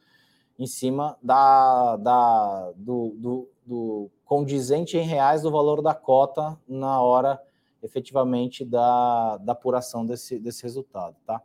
em 0.57 0.65
cima 0.65 1.15
da, 1.21 1.97
da, 1.97 2.71
do, 2.75 3.15
do, 3.15 3.49
do 3.63 4.11
condizente 4.25 4.97
em 4.97 5.05
reais 5.05 5.43
do 5.43 5.51
valor 5.51 5.83
da 5.83 5.93
cota 5.93 6.59
na 6.67 6.99
hora 6.99 7.39
efetivamente 7.83 8.65
da, 8.65 9.37
da 9.37 9.51
apuração 9.51 10.03
desse, 10.03 10.39
desse 10.39 10.63
resultado, 10.63 11.15
tá? 11.27 11.39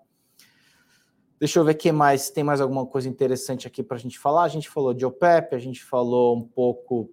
Deixa 1.38 1.58
eu 1.58 1.64
ver 1.64 1.74
que 1.74 1.92
mais. 1.92 2.30
Tem 2.30 2.42
mais 2.42 2.60
alguma 2.60 2.86
coisa 2.86 3.08
interessante 3.08 3.66
aqui 3.66 3.82
para 3.82 3.96
a 3.96 4.00
gente 4.00 4.18
falar? 4.18 4.44
A 4.44 4.48
gente 4.48 4.70
falou 4.70 4.94
de 4.94 5.04
OPEP, 5.04 5.54
a 5.54 5.58
gente 5.58 5.82
falou 5.84 6.36
um 6.36 6.42
pouco 6.42 7.10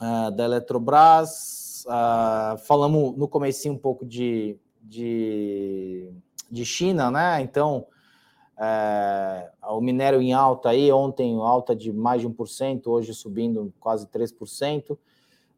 uh, 0.00 0.30
da 0.30 0.44
Eletrobras. 0.44 1.84
Uh, 1.86 2.58
falamos 2.58 3.16
no 3.16 3.28
começo 3.28 3.70
um 3.70 3.76
pouco 3.76 4.04
de, 4.04 4.56
de, 4.82 6.10
de 6.50 6.64
China, 6.64 7.10
né? 7.10 7.40
Então, 7.42 7.86
uh, 8.56 9.74
o 9.76 9.80
minério 9.80 10.20
em 10.20 10.32
alta 10.32 10.70
aí, 10.70 10.90
ontem 10.90 11.36
alta 11.36 11.76
de 11.76 11.92
mais 11.92 12.22
de 12.22 12.28
1%, 12.28 12.86
hoje 12.86 13.14
subindo 13.14 13.72
quase 13.78 14.06
3%. 14.06 14.96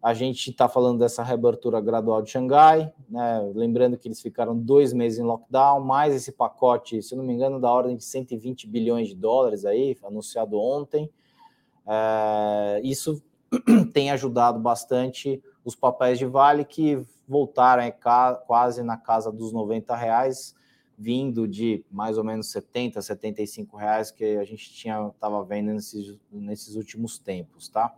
A 0.03 0.15
gente 0.15 0.51
está 0.51 0.69
falando 0.69 0.99
dessa 0.99 1.23
reabertura 1.23 1.81
gradual 1.81 2.21
de 2.23 2.31
Xangai, 2.31 2.93
né? 3.09 3.53
lembrando 3.55 3.97
que 3.97 4.09
eles 4.09 4.21
ficaram 4.21 4.59
dois 4.59 4.93
meses 4.93 5.21
em 5.21 5.23
lockdown, 5.23 5.81
mais 5.81 6.13
esse 6.13 6.33
pacote, 6.33 7.01
se 7.01 7.15
não 7.15 7.23
me 7.23 7.33
engano, 7.33 7.61
da 7.61 7.71
ordem 7.71 7.97
de 7.97 8.03
120 8.03 8.67
bilhões 8.67 9.07
de 9.07 9.15
dólares 9.15 9.65
aí, 9.65 9.97
anunciado 10.03 10.59
ontem. 10.59 11.09
É, 11.87 12.81
isso 12.83 13.23
tem 13.93 14.11
ajudado 14.11 14.59
bastante 14.59 15.43
os 15.65 15.75
papéis 15.75 16.19
de 16.19 16.27
Vale 16.27 16.65
que 16.65 17.05
voltaram 17.27 17.83
é, 17.83 17.91
quase 17.91 18.83
na 18.83 18.97
casa 18.97 19.31
dos 19.31 19.53
90 19.53 19.95
reais, 19.95 20.55
vindo 20.99 21.47
de 21.47 21.85
mais 21.91 22.19
ou 22.19 22.25
menos 22.25 22.51
70, 22.51 23.01
75 23.01 23.77
reais 23.77 24.11
que 24.11 24.37
a 24.37 24.45
gente 24.45 24.73
tinha 24.73 25.09
estava 25.09 25.43
vendo 25.45 25.73
nesses, 25.73 26.19
nesses 26.31 26.75
últimos 26.75 27.19
tempos, 27.19 27.69
tá? 27.69 27.95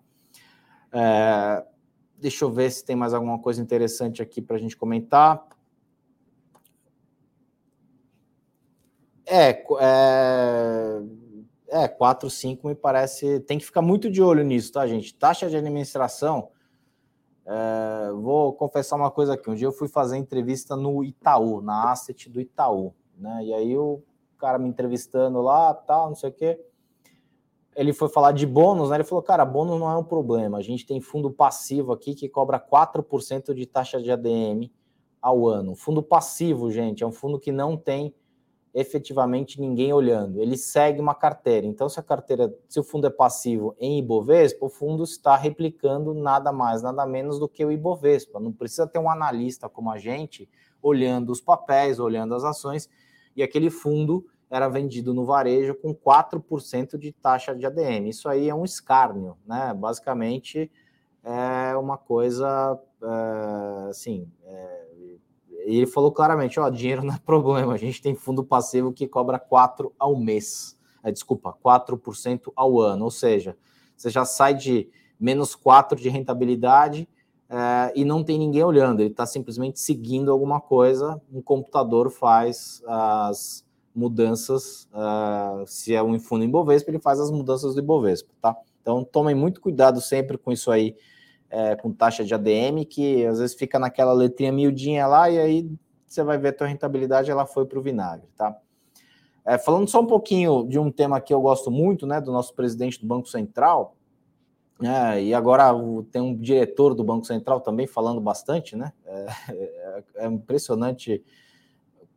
É, 0.93 1.65
deixa 2.19 2.45
eu 2.45 2.51
ver 2.51 2.71
se 2.71 2.85
tem 2.85 2.95
mais 2.95 3.13
alguma 3.13 3.39
coisa 3.39 3.61
interessante 3.61 4.23
aqui 4.23 4.41
para 4.41 4.57
a 4.57 4.61
gente 4.61 4.77
comentar. 4.77 5.47
É, 9.27 9.65
é 9.81 11.03
é, 11.75 11.89
4, 11.89 12.31
5 12.31 12.69
me 12.69 12.75
parece. 12.77 13.41
Tem 13.41 13.59
que 13.59 13.65
ficar 13.65 13.83
muito 13.83 14.09
de 14.09 14.23
olho 14.23 14.45
nisso, 14.45 14.73
tá, 14.73 14.87
gente? 14.87 15.13
Taxa 15.13 15.51
de 15.51 15.57
administração. 15.57 16.51
É, 17.45 18.13
vou 18.13 18.53
confessar 18.53 18.95
uma 18.95 19.11
coisa 19.11 19.35
aqui. 19.35 19.51
Um 19.51 19.57
dia 19.57 19.67
eu 19.67 19.73
fui 19.73 19.89
fazer 19.89 20.17
entrevista 20.17 20.77
no 20.77 21.03
Itaú, 21.03 21.61
na 21.61 21.91
asset 21.91 22.31
do 22.31 22.41
Itaú, 22.41 22.95
né? 23.19 23.41
E 23.43 23.53
aí 23.53 23.77
o 23.77 24.01
cara 24.39 24.57
me 24.57 24.69
entrevistando 24.69 25.41
lá, 25.41 25.75
tal, 25.75 26.11
não 26.11 26.15
sei 26.15 26.31
o 26.31 26.33
quê. 26.33 26.65
Ele 27.75 27.93
foi 27.93 28.09
falar 28.09 28.31
de 28.31 28.47
bônus, 28.47 28.91
né? 28.91 28.99
Ele 28.99 29.05
falou, 29.05 29.23
cara, 29.23 29.45
bônus 29.45 29.81
não 29.81 29.91
é 29.91 29.97
um 29.97 30.05
problema. 30.05 30.59
A 30.59 30.63
gente 30.63 30.87
tem 30.87 31.01
fundo 31.01 31.29
passivo 31.29 31.93
aqui 31.93 32.15
que 32.15 32.29
cobra 32.29 32.61
4% 32.61 33.53
de 33.53 33.67
taxa 33.67 34.01
de 34.01 34.13
ADM 34.13 34.71
ao 35.21 35.49
ano. 35.49 35.75
Fundo 35.75 36.05
passivo, 36.05 36.71
gente, 36.71 37.03
é 37.03 37.07
um 37.07 37.11
fundo 37.11 37.41
que 37.41 37.51
não 37.51 37.77
tem 37.77 38.15
efetivamente 38.75 39.61
ninguém 39.61 39.93
olhando. 39.93 40.43
Ele 40.43 40.57
segue 40.57 41.01
uma 41.01 41.15
carteira. 41.15 41.65
Então, 41.65 41.89
se 41.89 42.01
a 42.01 42.03
carteira, 42.03 42.53
se 42.69 42.81
o 42.81 42.83
fundo 42.83 43.07
é 43.07 43.11
passivo 43.11 43.77
em 43.79 44.01
Ibovespa, 44.01 44.67
o 44.67 44.69
fundo 44.69 45.05
está 45.05 45.37
replicando 45.37 46.13
nada 46.13 46.53
mais, 46.53 46.83
nada 46.83 47.07
menos 47.07 47.39
do 47.39 47.49
que 47.49 47.65
o 47.65 47.71
Ibovespa. 47.71 48.41
Não 48.41 48.53
precisa 48.53 48.87
ter 48.87 48.99
um 48.99 49.09
analista 49.09 49.69
como 49.69 49.93
a 49.93 49.99
gente 49.99 50.49
olhando 50.83 51.31
os 51.31 51.41
papéis, 51.41 52.01
olhando 52.01 52.35
as 52.35 52.43
ações, 52.43 52.91
e 53.37 53.43
aquele 53.43 53.71
fundo 53.71 54.27
era 54.51 54.69
vendido 54.69 55.15
no 55.15 55.25
varejo 55.25 55.75
com 55.77 55.95
4% 55.95 56.99
de 56.99 57.13
taxa 57.13 57.55
de 57.55 57.65
ADM. 57.65 58.09
Isso 58.09 58.29
aí 58.29 58.49
é 58.49 58.55
um 58.55 58.65
escárnio, 58.65 59.37
né? 59.47 59.73
Basicamente 59.73 60.71
é 61.23 61.77
uma 61.77 61.97
coisa 61.97 62.79
é, 63.03 63.89
assim. 63.89 64.29
É, 64.45 64.94
e 65.67 65.79
ele 65.79 65.87
falou 65.87 66.13
claramente: 66.13 66.59
ó, 66.61 66.69
dinheiro 66.69 67.05
não 67.05 67.15
é 67.15 67.19
problema, 67.25 67.75
a 67.75 67.79
gente 67.79 68.01
tem 68.01 68.15
fundo 68.15 68.45
passivo 68.45 68.93
que 68.93 69.07
cobra 69.07 69.39
4 69.39 69.93
ao 69.99 70.17
mês. 70.17 70.77
É, 71.03 71.13
desculpa, 71.13 71.55
4% 71.63 72.51
ao 72.57 72.81
ano. 72.81 73.05
Ou 73.05 73.11
seja, 73.11 73.57
você 73.97 74.09
já 74.09 74.25
sai 74.25 74.55
de 74.55 74.89
menos 75.21 75.55
4 75.55 76.01
de 76.01 76.09
rentabilidade 76.09 77.07
é, 77.49 77.93
e 77.95 78.05
não 78.05 78.25
tem 78.25 78.39
ninguém 78.39 78.63
olhando, 78.63 79.01
ele 79.01 79.11
está 79.11 79.27
simplesmente 79.27 79.79
seguindo 79.79 80.33
alguma 80.33 80.61
coisa, 80.61 81.21
um 81.33 81.43
computador 81.43 82.11
faz 82.11 82.83
as 82.87 83.65
mudanças, 83.95 84.89
uh, 84.93 85.65
se 85.67 85.95
é 85.95 86.03
um 86.03 86.19
fundo 86.19 86.45
Ibovespa, 86.45 86.91
ele 86.91 86.99
faz 86.99 87.21
as 87.21 87.31
mudanças 87.31 87.75
do 87.75 87.81
Ibovespa, 87.81 88.31
tá? 88.41 88.57
Então 88.83 89.05
tomem 89.05 89.35
muito 89.35 89.61
cuidado 89.61 90.01
sempre 90.01 90.37
com 90.37 90.51
isso 90.51 90.71
aí 90.71 90.97
é, 91.51 91.77
com 91.77 91.93
taxa 91.93 92.25
de 92.25 92.35
ADM, 92.35 92.85
que 92.89 93.25
às 93.27 93.39
vezes 93.39 93.55
fica 93.55 93.79
naquela 93.79 94.13
letrinha 94.13 94.53
miudinha 94.53 95.07
lá, 95.07 95.31
e 95.31 95.39
aí 95.39 95.71
você 96.07 96.23
vai 96.23 96.39
ver 96.39 96.49
a 96.49 96.53
tua 96.53 96.67
rentabilidade, 96.67 97.31
ela 97.31 97.47
foi 97.47 97.67
para 97.67 97.79
o 97.79 97.83
vinagre, 97.83 98.29
tá? 98.37 98.57
É, 99.45 99.59
falando 99.59 99.89
só 99.89 100.01
um 100.01 100.07
pouquinho 100.07 100.67
de 100.67 100.79
um 100.79 100.91
tema 100.91 101.21
que 101.21 101.35
eu 101.35 101.41
gosto 101.41 101.71
muito, 101.71 102.07
né, 102.07 102.21
do 102.21 102.33
nosso 102.33 102.55
presidente 102.55 103.01
do 103.01 103.07
Banco 103.07 103.29
Central, 103.29 103.97
é, 104.83 105.23
e 105.23 105.35
agora 105.35 105.73
tem 106.11 106.21
um 106.21 106.37
diretor 106.37 106.95
do 106.95 107.05
Banco 107.05 107.25
Central 107.25 107.61
também 107.61 107.87
falando 107.87 108.21
bastante, 108.21 108.75
né? 108.75 108.93
É, 109.07 109.27
é, 109.51 110.05
é 110.17 110.27
impressionante 110.27 111.23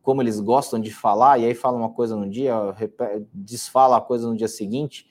como 0.02 0.22
eles 0.22 0.40
gostam 0.40 0.80
de 0.80 0.90
falar, 0.90 1.38
e 1.38 1.44
aí 1.44 1.54
fala 1.54 1.76
uma 1.76 1.90
coisa 1.90 2.16
no 2.16 2.28
dia, 2.28 2.54
desfala 3.32 3.98
a 3.98 4.00
coisa 4.00 4.26
no 4.26 4.36
dia 4.36 4.48
seguinte. 4.48 5.06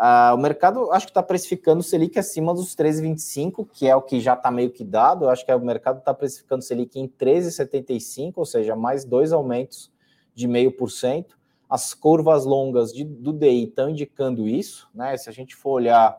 Uh, 0.00 0.34
o 0.34 0.38
mercado 0.38 0.90
acho 0.92 1.04
que 1.04 1.10
está 1.10 1.22
precificando 1.22 1.80
o 1.80 1.82
Selic 1.82 2.18
acima 2.18 2.54
dos 2.54 2.74
13,25, 2.74 3.68
que 3.70 3.86
é 3.86 3.94
o 3.94 4.00
que 4.00 4.18
já 4.18 4.32
está 4.32 4.50
meio 4.50 4.70
que 4.70 4.82
dado. 4.82 5.28
Acho 5.28 5.44
que 5.44 5.52
o 5.52 5.60
mercado 5.60 5.98
está 5.98 6.14
precificando 6.14 6.60
o 6.60 6.64
Selic 6.66 6.98
em 6.98 7.06
13,75, 7.06 8.32
ou 8.36 8.46
seja, 8.46 8.74
mais 8.74 9.04
dois 9.04 9.30
aumentos 9.30 9.92
de 10.34 10.48
meio 10.48 10.72
por 10.74 10.90
cento. 10.90 11.38
As 11.68 11.92
curvas 11.92 12.46
longas 12.46 12.94
de, 12.94 13.04
do 13.04 13.30
DI 13.30 13.64
estão 13.64 13.90
indicando 13.90 14.48
isso, 14.48 14.88
né? 14.94 15.14
Se 15.18 15.28
a 15.28 15.32
gente 15.32 15.54
for 15.54 15.72
olhar 15.72 16.18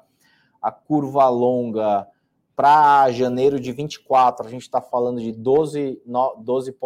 a 0.61 0.71
curva 0.71 1.27
longa 1.27 2.07
para 2.55 3.11
janeiro 3.11 3.59
de 3.59 3.71
24, 3.71 4.45
a 4.45 4.49
gente 4.51 4.61
está 4.61 4.79
falando 4.79 5.19
de 5.19 5.33
12,97, 5.33 6.01
12 6.37 6.77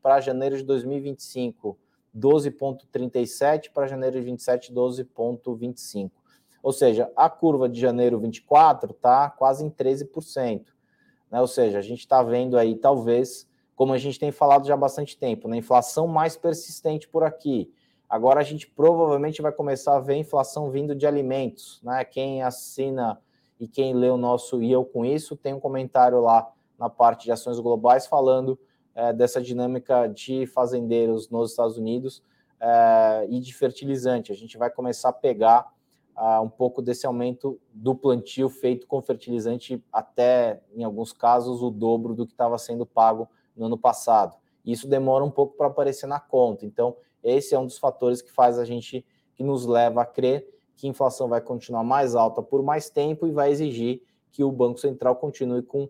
para 0.00 0.20
janeiro 0.22 0.56
de 0.56 0.62
2025, 0.62 1.78
12,37, 2.16 3.70
para 3.72 3.86
janeiro 3.86 4.18
de 4.18 4.24
27, 4.24 4.72
12,25. 4.72 6.10
Ou 6.62 6.72
seja, 6.72 7.10
a 7.14 7.28
curva 7.28 7.68
de 7.68 7.78
janeiro 7.78 8.18
24 8.18 8.92
está 8.92 9.28
quase 9.28 9.64
em 9.64 9.70
13%. 9.70 10.64
Né? 11.30 11.40
Ou 11.40 11.46
seja, 11.46 11.78
a 11.78 11.82
gente 11.82 12.00
está 12.00 12.22
vendo 12.22 12.56
aí, 12.56 12.74
talvez, 12.74 13.46
como 13.76 13.92
a 13.92 13.98
gente 13.98 14.18
tem 14.18 14.30
falado 14.30 14.66
já 14.66 14.74
há 14.74 14.76
bastante 14.76 15.18
tempo, 15.18 15.48
na 15.48 15.52
né? 15.52 15.58
inflação 15.58 16.06
mais 16.06 16.36
persistente 16.36 17.08
por 17.08 17.22
aqui. 17.22 17.70
Agora 18.08 18.40
a 18.40 18.44
gente 18.44 18.66
provavelmente 18.68 19.42
vai 19.42 19.52
começar 19.52 19.96
a 19.96 20.00
ver 20.00 20.14
inflação 20.14 20.70
vindo 20.70 20.94
de 20.94 21.06
alimentos. 21.06 21.80
Né? 21.82 22.04
Quem 22.04 22.42
assina 22.42 23.20
e 23.58 23.66
quem 23.66 23.92
lê 23.92 24.08
o 24.08 24.16
nosso 24.16 24.62
E 24.62 24.70
Eu 24.70 24.84
Com 24.84 25.04
Isso, 25.04 25.36
tem 25.36 25.52
um 25.52 25.60
comentário 25.60 26.20
lá 26.20 26.50
na 26.78 26.88
parte 26.88 27.24
de 27.24 27.32
ações 27.32 27.58
globais 27.58 28.06
falando 28.06 28.58
é, 28.94 29.12
dessa 29.12 29.40
dinâmica 29.40 30.06
de 30.06 30.46
fazendeiros 30.46 31.28
nos 31.28 31.50
Estados 31.50 31.76
Unidos 31.76 32.22
é, 32.60 33.26
e 33.28 33.40
de 33.40 33.54
fertilizante. 33.54 34.32
A 34.32 34.34
gente 34.34 34.56
vai 34.56 34.70
começar 34.70 35.08
a 35.08 35.12
pegar 35.12 35.72
uh, 36.16 36.40
um 36.40 36.48
pouco 36.48 36.80
desse 36.80 37.06
aumento 37.06 37.60
do 37.72 37.94
plantio 37.94 38.48
feito 38.48 38.86
com 38.86 39.00
fertilizante 39.02 39.82
até, 39.92 40.62
em 40.74 40.84
alguns 40.84 41.12
casos, 41.12 41.62
o 41.62 41.70
dobro 41.70 42.14
do 42.14 42.26
que 42.26 42.32
estava 42.32 42.56
sendo 42.58 42.86
pago 42.86 43.28
no 43.56 43.66
ano 43.66 43.78
passado. 43.78 44.36
Isso 44.64 44.88
demora 44.88 45.24
um 45.24 45.30
pouco 45.30 45.56
para 45.56 45.66
aparecer 45.66 46.06
na 46.06 46.20
conta. 46.20 46.64
Então, 46.64 46.96
esse 47.22 47.54
é 47.54 47.58
um 47.58 47.66
dos 47.66 47.78
fatores 47.78 48.22
que 48.22 48.30
faz 48.30 48.58
a 48.58 48.64
gente, 48.64 49.04
que 49.34 49.42
nos 49.42 49.66
leva 49.66 50.02
a 50.02 50.06
crer 50.06 50.48
que 50.76 50.86
a 50.86 50.90
inflação 50.90 51.28
vai 51.28 51.40
continuar 51.40 51.84
mais 51.84 52.14
alta 52.14 52.42
por 52.42 52.62
mais 52.62 52.90
tempo 52.90 53.26
e 53.26 53.30
vai 53.30 53.50
exigir 53.50 54.02
que 54.32 54.42
o 54.42 54.50
Banco 54.50 54.80
Central 54.80 55.14
continue 55.16 55.62
com 55.62 55.88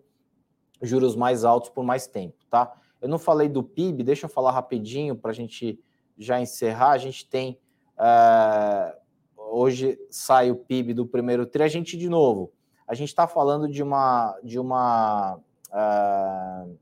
juros 0.81 1.15
mais 1.15 1.43
altos 1.43 1.69
por 1.69 1.83
mais 1.83 2.05
tempo, 2.05 2.35
tá? 2.49 2.79
Eu 3.01 3.09
não 3.09 3.19
falei 3.19 3.47
do 3.49 3.63
PIB, 3.63 4.03
deixa 4.03 4.25
eu 4.25 4.29
falar 4.29 4.51
rapidinho 4.51 5.15
para 5.15 5.31
a 5.31 5.33
gente 5.33 5.79
já 6.17 6.39
encerrar. 6.39 6.91
A 6.91 6.97
gente 6.97 7.27
tem. 7.27 7.59
Uh, 7.97 8.95
hoje 9.37 9.99
sai 10.09 10.51
o 10.51 10.55
PIB 10.55 10.93
do 10.93 11.05
primeiro 11.05 11.45
tri. 11.45 11.63
A 11.63 11.67
gente, 11.67 11.97
de 11.97 12.09
novo, 12.09 12.51
a 12.87 12.93
gente 12.93 13.09
está 13.09 13.27
falando 13.27 13.67
de 13.67 13.83
uma. 13.83 14.37
De 14.43 14.59
uma 14.59 15.35
uh, 15.71 16.77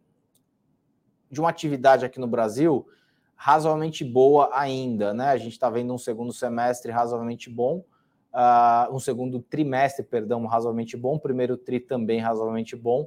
de 1.30 1.40
uma 1.40 1.50
atividade 1.50 2.06
aqui 2.06 2.20
no 2.20 2.28
Brasil 2.28 2.88
razoavelmente 3.36 4.06
boa 4.06 4.50
ainda, 4.54 5.14
né? 5.14 5.30
A 5.30 5.38
gente 5.38 5.52
está 5.52 5.70
vendo 5.70 5.94
um 5.94 5.98
segundo 5.98 6.32
semestre 6.32 6.92
razoavelmente 6.94 7.50
bom, 7.50 7.84
uh, 8.34 8.96
um 8.96 9.00
segundo 9.00 9.42
trimestre, 9.42 10.02
perdão, 10.02 10.46
razoavelmente 10.46 10.96
bom, 10.96 11.20
primeiro 11.20 11.58
tri 11.58 11.82
também 11.82 12.22
razoavelmente 12.22 12.74
bom. 12.74 13.06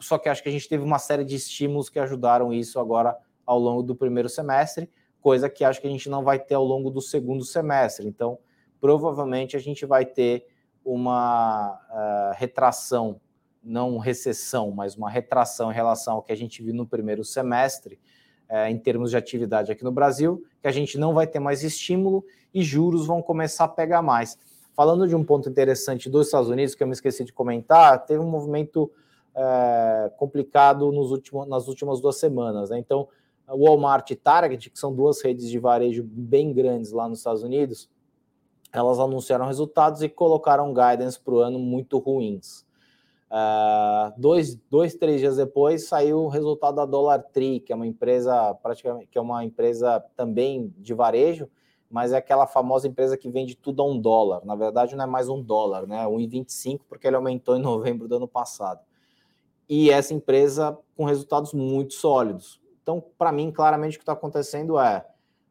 Só 0.00 0.18
que 0.18 0.28
acho 0.28 0.42
que 0.42 0.48
a 0.48 0.52
gente 0.52 0.68
teve 0.68 0.82
uma 0.82 0.98
série 0.98 1.24
de 1.24 1.36
estímulos 1.36 1.88
que 1.88 1.98
ajudaram 1.98 2.52
isso 2.52 2.80
agora 2.80 3.16
ao 3.44 3.58
longo 3.58 3.82
do 3.82 3.94
primeiro 3.94 4.28
semestre, 4.28 4.90
coisa 5.20 5.48
que 5.50 5.64
acho 5.64 5.80
que 5.80 5.86
a 5.86 5.90
gente 5.90 6.08
não 6.08 6.24
vai 6.24 6.38
ter 6.38 6.54
ao 6.54 6.64
longo 6.64 6.90
do 6.90 7.00
segundo 7.00 7.44
semestre. 7.44 8.06
Então, 8.06 8.38
provavelmente 8.80 9.56
a 9.56 9.60
gente 9.60 9.84
vai 9.84 10.06
ter 10.06 10.46
uma 10.84 11.78
uh, 11.90 12.34
retração, 12.36 13.20
não 13.62 13.98
recessão, 13.98 14.70
mas 14.70 14.96
uma 14.96 15.10
retração 15.10 15.70
em 15.70 15.74
relação 15.74 16.14
ao 16.14 16.22
que 16.22 16.32
a 16.32 16.36
gente 16.36 16.62
viu 16.62 16.74
no 16.74 16.86
primeiro 16.86 17.22
semestre, 17.22 18.00
é, 18.48 18.68
em 18.68 18.78
termos 18.78 19.10
de 19.10 19.16
atividade 19.16 19.70
aqui 19.70 19.84
no 19.84 19.92
Brasil, 19.92 20.42
que 20.60 20.66
a 20.66 20.72
gente 20.72 20.98
não 20.98 21.14
vai 21.14 21.26
ter 21.26 21.38
mais 21.38 21.62
estímulo 21.62 22.24
e 22.52 22.62
juros 22.62 23.06
vão 23.06 23.22
começar 23.22 23.64
a 23.64 23.68
pegar 23.68 24.02
mais. 24.02 24.36
Falando 24.74 25.06
de 25.06 25.14
um 25.14 25.22
ponto 25.22 25.48
interessante 25.48 26.08
dos 26.08 26.26
Estados 26.26 26.48
Unidos, 26.48 26.74
que 26.74 26.82
eu 26.82 26.86
me 26.86 26.92
esqueci 26.92 27.22
de 27.22 27.32
comentar, 27.32 28.04
teve 28.04 28.20
um 28.20 28.28
movimento 28.28 28.90
é, 29.34 30.12
complicado 30.16 30.90
nos 30.92 31.10
últimos, 31.10 31.48
nas 31.48 31.68
últimas 31.68 32.00
duas 32.00 32.16
semanas. 32.16 32.70
Né? 32.70 32.78
Então, 32.78 33.08
Walmart 33.48 34.10
e 34.10 34.16
Target, 34.16 34.70
que 34.70 34.78
são 34.78 34.94
duas 34.94 35.22
redes 35.22 35.48
de 35.48 35.58
varejo 35.58 36.02
bem 36.04 36.52
grandes 36.52 36.92
lá 36.92 37.08
nos 37.08 37.18
Estados 37.18 37.42
Unidos, 37.42 37.90
elas 38.72 38.98
anunciaram 38.98 39.46
resultados 39.46 40.02
e 40.02 40.08
colocaram 40.08 40.72
guidance 40.72 41.18
para 41.18 41.34
o 41.34 41.38
ano 41.38 41.58
muito 41.58 41.98
ruins. 41.98 42.64
Uh, 43.30 44.12
dois, 44.16 44.56
dois, 44.68 44.94
três 44.94 45.20
dias 45.20 45.36
depois 45.36 45.86
saiu 45.86 46.24
o 46.24 46.28
resultado 46.28 46.76
da 46.76 46.84
Dollar 46.84 47.22
Tree, 47.32 47.60
que 47.60 47.72
é 47.72 47.76
uma 47.76 47.86
empresa 47.86 48.54
praticamente 48.60 49.06
que 49.06 49.16
é 49.16 49.20
uma 49.20 49.44
empresa 49.44 50.04
também 50.16 50.74
de 50.78 50.92
varejo, 50.94 51.48
mas 51.88 52.12
é 52.12 52.16
aquela 52.16 52.46
famosa 52.46 52.88
empresa 52.88 53.16
que 53.16 53.30
vende 53.30 53.56
tudo 53.56 53.82
a 53.82 53.86
um 53.86 53.98
dólar. 53.98 54.44
Na 54.44 54.56
verdade, 54.56 54.96
não 54.96 55.04
é 55.04 55.06
mais 55.06 55.28
um 55.28 55.40
dólar, 55.40 55.86
né? 55.86 56.04
1,25, 56.06 56.80
porque 56.88 57.06
ele 57.06 57.16
aumentou 57.16 57.56
em 57.56 57.60
novembro 57.60 58.08
do 58.08 58.16
ano 58.16 58.28
passado. 58.28 58.80
E 59.72 59.88
essa 59.88 60.12
empresa 60.12 60.76
com 60.96 61.04
resultados 61.04 61.54
muito 61.54 61.94
sólidos. 61.94 62.60
Então, 62.82 63.00
para 63.16 63.30
mim, 63.30 63.52
claramente 63.52 63.96
o 63.96 64.00
que 64.00 64.02
está 64.02 64.14
acontecendo 64.14 64.80
é 64.80 65.06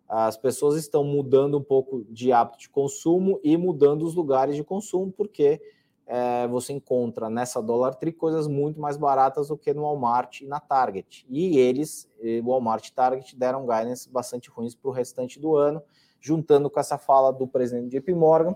as 0.09 0.35
pessoas 0.35 0.75
estão 0.75 1.05
mudando 1.05 1.57
um 1.57 1.63
pouco 1.63 2.03
de 2.09 2.33
hábito 2.33 2.57
de 2.57 2.69
consumo 2.69 3.39
e 3.43 3.55
mudando 3.55 4.03
os 4.03 4.15
lugares 4.15 4.57
de 4.57 4.63
consumo, 4.63 5.09
porque 5.11 5.61
é, 6.05 6.47
você 6.47 6.73
encontra 6.73 7.29
nessa 7.29 7.61
Dollar 7.61 7.95
Tree 7.95 8.11
coisas 8.11 8.45
muito 8.45 8.81
mais 8.81 8.97
baratas 8.97 9.47
do 9.47 9.57
que 9.57 9.73
no 9.73 9.83
Walmart 9.83 10.41
e 10.41 10.47
na 10.47 10.59
Target. 10.59 11.25
E 11.29 11.57
eles, 11.57 12.11
Walmart 12.43 12.87
e 12.87 12.93
Target, 12.93 13.37
deram 13.37 13.61
guidance 13.61 14.09
bastante 14.09 14.49
ruins 14.49 14.75
para 14.75 14.89
o 14.89 14.93
restante 14.93 15.39
do 15.39 15.55
ano, 15.55 15.81
juntando 16.19 16.69
com 16.69 16.79
essa 16.79 16.97
fala 16.97 17.31
do 17.31 17.47
presidente 17.47 17.97
JP 17.97 18.15
Morgan, 18.15 18.55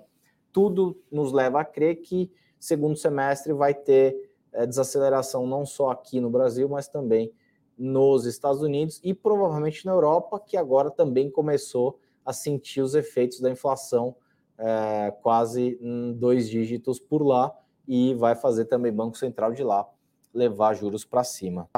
tudo 0.51 0.99
nos 1.09 1.31
leva 1.31 1.61
a 1.61 1.65
crer 1.65 2.01
que 2.01 2.29
segundo 2.59 2.97
semestre 2.97 3.53
vai 3.53 3.73
ter 3.73 4.32
é, 4.53 4.65
desaceleração 4.65 5.45
não 5.47 5.65
só 5.65 5.89
aqui 5.89 6.19
no 6.19 6.29
Brasil, 6.29 6.69
mas 6.69 6.87
também 6.87 7.31
nos 7.77 8.25
Estados 8.25 8.61
Unidos 8.61 8.99
e 9.03 9.13
provavelmente 9.13 9.85
na 9.85 9.91
Europa, 9.91 10.39
que 10.39 10.55
agora 10.55 10.91
também 10.91 11.29
começou 11.29 11.99
a 12.25 12.31
sentir 12.31 12.81
os 12.81 12.95
efeitos 12.95 13.39
da 13.39 13.49
inflação 13.49 14.15
é, 14.57 15.11
quase 15.21 15.79
dois 16.15 16.49
dígitos 16.49 16.99
por 16.99 17.23
lá 17.23 17.53
e 17.87 18.13
vai 18.13 18.35
fazer 18.35 18.65
também 18.65 18.91
Banco 18.93 19.17
Central 19.17 19.51
de 19.51 19.63
lá 19.63 19.87
levar 20.33 20.73
juros 20.73 21.03
para 21.03 21.23
cima. 21.23 21.69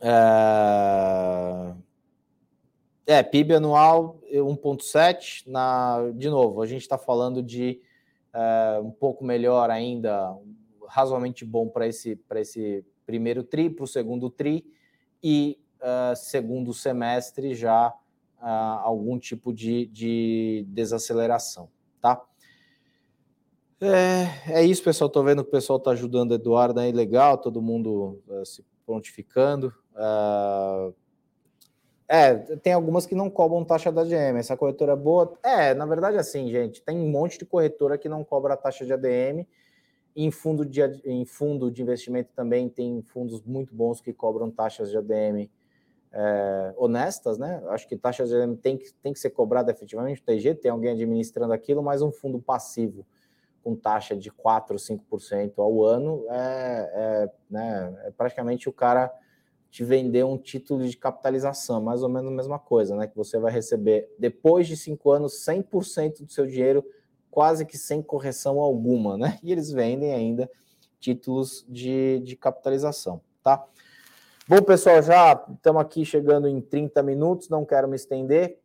É... 0.00 1.74
é, 3.06 3.22
PIB 3.22 3.54
anual 3.54 4.18
1,7. 4.32 5.44
Na... 5.46 6.10
De 6.14 6.28
novo, 6.28 6.60
a 6.62 6.66
gente 6.66 6.82
está 6.82 6.98
falando 6.98 7.42
de 7.42 7.80
é, 8.32 8.80
um 8.82 8.90
pouco 8.90 9.24
melhor 9.24 9.70
ainda, 9.70 10.36
razoavelmente 10.92 11.42
bom 11.42 11.68
para 11.68 11.86
esse, 11.86 12.20
esse 12.36 12.84
primeiro 13.06 13.42
TRI, 13.42 13.70
para 13.70 13.84
o 13.84 13.86
segundo 13.86 14.28
TRI, 14.28 14.62
e 15.22 15.58
uh, 15.80 16.14
segundo 16.14 16.74
semestre 16.74 17.54
já 17.54 17.88
uh, 17.88 18.44
algum 18.82 19.18
tipo 19.18 19.54
de, 19.54 19.86
de 19.86 20.66
desaceleração, 20.68 21.70
tá? 21.98 22.22
É, 23.80 24.60
é 24.60 24.64
isso, 24.64 24.84
pessoal. 24.84 25.08
Estou 25.08 25.24
vendo 25.24 25.42
que 25.42 25.48
o 25.48 25.52
pessoal 25.52 25.78
está 25.78 25.92
ajudando 25.92 26.32
o 26.32 26.34
Eduardo 26.34 26.78
aí, 26.78 26.92
legal, 26.92 27.38
todo 27.38 27.62
mundo 27.62 28.22
uh, 28.28 28.44
se 28.44 28.62
prontificando. 28.84 29.72
Uh, 29.94 30.94
é, 32.06 32.34
tem 32.56 32.74
algumas 32.74 33.06
que 33.06 33.14
não 33.14 33.30
cobram 33.30 33.64
taxa 33.64 33.90
da 33.90 34.02
ADM. 34.02 34.36
Essa 34.36 34.58
corretora 34.58 34.92
é 34.92 34.96
boa? 34.96 35.38
É, 35.42 35.72
na 35.72 35.86
verdade, 35.86 36.18
assim, 36.18 36.50
gente, 36.50 36.82
tem 36.82 36.98
um 36.98 37.08
monte 37.08 37.38
de 37.38 37.46
corretora 37.46 37.96
que 37.96 38.10
não 38.10 38.22
cobra 38.22 38.52
a 38.52 38.56
taxa 38.58 38.84
de 38.84 38.92
ADM. 38.92 39.46
Em 40.14 40.30
fundo 40.30 40.64
de, 40.64 40.82
em 41.04 41.24
fundo 41.24 41.70
de 41.70 41.82
investimento 41.82 42.30
também 42.34 42.68
tem 42.68 43.02
fundos 43.02 43.42
muito 43.42 43.74
bons 43.74 44.00
que 44.00 44.12
cobram 44.12 44.50
taxas 44.50 44.90
de 44.90 44.96
ADM 44.96 45.48
é, 46.12 46.74
honestas, 46.76 47.38
né? 47.38 47.62
Acho 47.68 47.88
que 47.88 47.96
taxa 47.96 48.26
de 48.26 48.56
tem 48.56 48.76
que, 48.76 48.92
tem 49.02 49.12
que 49.12 49.18
ser 49.18 49.30
cobrada 49.30 49.70
efetivamente, 49.70 50.22
tem 50.22 50.38
jeito, 50.38 50.60
tem 50.60 50.70
alguém 50.70 50.90
administrando 50.90 51.52
aquilo, 51.52 51.82
mas 51.82 52.02
um 52.02 52.12
fundo 52.12 52.38
passivo 52.38 53.06
com 53.64 53.74
taxa 53.74 54.16
de 54.16 54.30
4 54.30 54.74
ou 54.74 54.78
5% 54.78 55.58
ao 55.58 55.84
ano 55.84 56.26
é, 56.28 56.90
é, 56.94 57.30
né, 57.48 58.02
é 58.04 58.10
praticamente 58.10 58.68
o 58.68 58.72
cara 58.72 59.10
te 59.70 59.84
vender 59.84 60.24
um 60.24 60.36
título 60.36 60.86
de 60.86 60.96
capitalização, 60.96 61.80
mais 61.80 62.02
ou 62.02 62.08
menos 62.08 62.30
a 62.30 62.34
mesma 62.34 62.58
coisa, 62.58 62.94
né? 62.94 63.06
Que 63.06 63.16
você 63.16 63.38
vai 63.38 63.50
receber 63.50 64.06
depois 64.18 64.68
de 64.68 64.76
cinco 64.76 65.10
anos 65.10 65.42
100% 65.46 66.26
do 66.26 66.30
seu 66.30 66.46
dinheiro, 66.46 66.84
quase 67.32 67.64
que 67.64 67.78
sem 67.78 68.02
correção 68.02 68.60
alguma, 68.60 69.16
né? 69.16 69.40
E 69.42 69.50
eles 69.50 69.72
vendem 69.72 70.12
ainda 70.12 70.48
títulos 71.00 71.64
de, 71.66 72.20
de 72.20 72.36
capitalização, 72.36 73.22
tá? 73.42 73.66
Bom, 74.46 74.60
pessoal, 74.62 75.00
já 75.02 75.46
estamos 75.54 75.80
aqui 75.80 76.04
chegando 76.04 76.46
em 76.46 76.60
30 76.60 77.02
minutos, 77.02 77.48
não 77.48 77.64
quero 77.64 77.88
me 77.88 77.96
estender. 77.96 78.60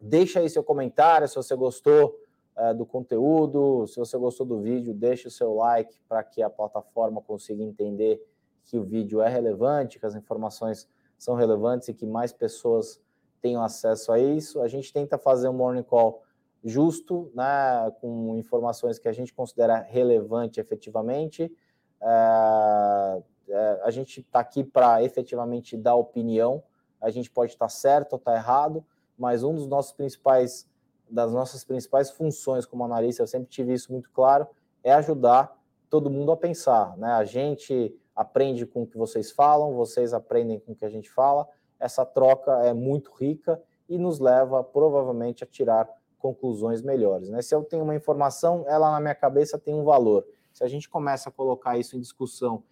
Deixa 0.00 0.38
aí 0.38 0.48
seu 0.48 0.62
comentário 0.62 1.26
se 1.26 1.34
você 1.34 1.56
gostou 1.56 2.16
é, 2.56 2.72
do 2.72 2.86
conteúdo, 2.86 3.84
se 3.88 3.96
você 3.98 4.16
gostou 4.16 4.46
do 4.46 4.60
vídeo, 4.60 4.94
deixa 4.94 5.26
o 5.26 5.30
seu 5.30 5.54
like 5.54 6.00
para 6.08 6.22
que 6.22 6.40
a 6.40 6.48
plataforma 6.48 7.20
consiga 7.20 7.64
entender 7.64 8.24
que 8.64 8.78
o 8.78 8.84
vídeo 8.84 9.20
é 9.20 9.28
relevante, 9.28 9.98
que 9.98 10.06
as 10.06 10.14
informações 10.14 10.88
são 11.18 11.34
relevantes 11.34 11.88
e 11.88 11.94
que 11.94 12.06
mais 12.06 12.32
pessoas 12.32 13.00
tenham 13.40 13.60
acesso 13.60 14.12
a 14.12 14.20
isso. 14.20 14.60
A 14.60 14.68
gente 14.68 14.92
tenta 14.92 15.18
fazer 15.18 15.48
um 15.48 15.52
morning 15.52 15.82
call 15.82 16.22
justo, 16.64 17.30
né, 17.34 17.90
com 18.00 18.36
informações 18.36 18.98
que 18.98 19.08
a 19.08 19.12
gente 19.12 19.32
considera 19.32 19.80
relevante 19.80 20.60
efetivamente. 20.60 21.52
É, 22.00 23.22
é, 23.48 23.80
a 23.82 23.90
gente 23.90 24.20
está 24.20 24.40
aqui 24.40 24.62
para 24.62 25.02
efetivamente 25.02 25.76
dar 25.76 25.94
opinião. 25.94 26.62
A 27.00 27.10
gente 27.10 27.30
pode 27.30 27.52
estar 27.52 27.66
tá 27.66 27.70
certo 27.70 28.14
ou 28.14 28.18
estar 28.18 28.32
tá 28.32 28.36
errado, 28.36 28.84
mas 29.16 29.42
um 29.42 29.54
dos 29.54 29.66
nossos 29.66 29.92
principais 29.92 30.68
das 31.10 31.32
nossas 31.32 31.64
principais 31.64 32.10
funções 32.10 32.66
como 32.66 32.84
analista, 32.84 33.22
eu 33.22 33.26
sempre 33.26 33.48
tive 33.48 33.72
isso 33.72 33.90
muito 33.90 34.10
claro, 34.10 34.46
é 34.84 34.92
ajudar 34.92 35.56
todo 35.88 36.10
mundo 36.10 36.30
a 36.30 36.36
pensar, 36.36 36.96
né? 36.98 37.12
A 37.12 37.24
gente 37.24 37.94
aprende 38.14 38.66
com 38.66 38.82
o 38.82 38.86
que 38.86 38.98
vocês 38.98 39.30
falam, 39.32 39.72
vocês 39.74 40.12
aprendem 40.12 40.60
com 40.60 40.72
o 40.72 40.74
que 40.74 40.84
a 40.84 40.88
gente 40.88 41.10
fala. 41.10 41.48
Essa 41.78 42.04
troca 42.04 42.52
é 42.66 42.74
muito 42.74 43.10
rica 43.12 43.62
e 43.88 43.96
nos 43.96 44.18
leva 44.18 44.62
provavelmente 44.62 45.44
a 45.44 45.46
tirar 45.46 45.88
conclusões 46.18 46.82
melhores. 46.82 47.28
Né? 47.28 47.40
Se 47.42 47.54
eu 47.54 47.62
tenho 47.62 47.84
uma 47.84 47.94
informação, 47.94 48.64
ela 48.68 48.90
na 48.90 49.00
minha 49.00 49.14
cabeça 49.14 49.58
tem 49.58 49.74
um 49.74 49.84
valor. 49.84 50.24
Se 50.52 50.64
a 50.64 50.68
gente 50.68 50.88
começa 50.88 51.28
a 51.28 51.32
colocar 51.32 51.78
isso 51.78 51.96
em 51.96 52.00
discussão 52.00 52.62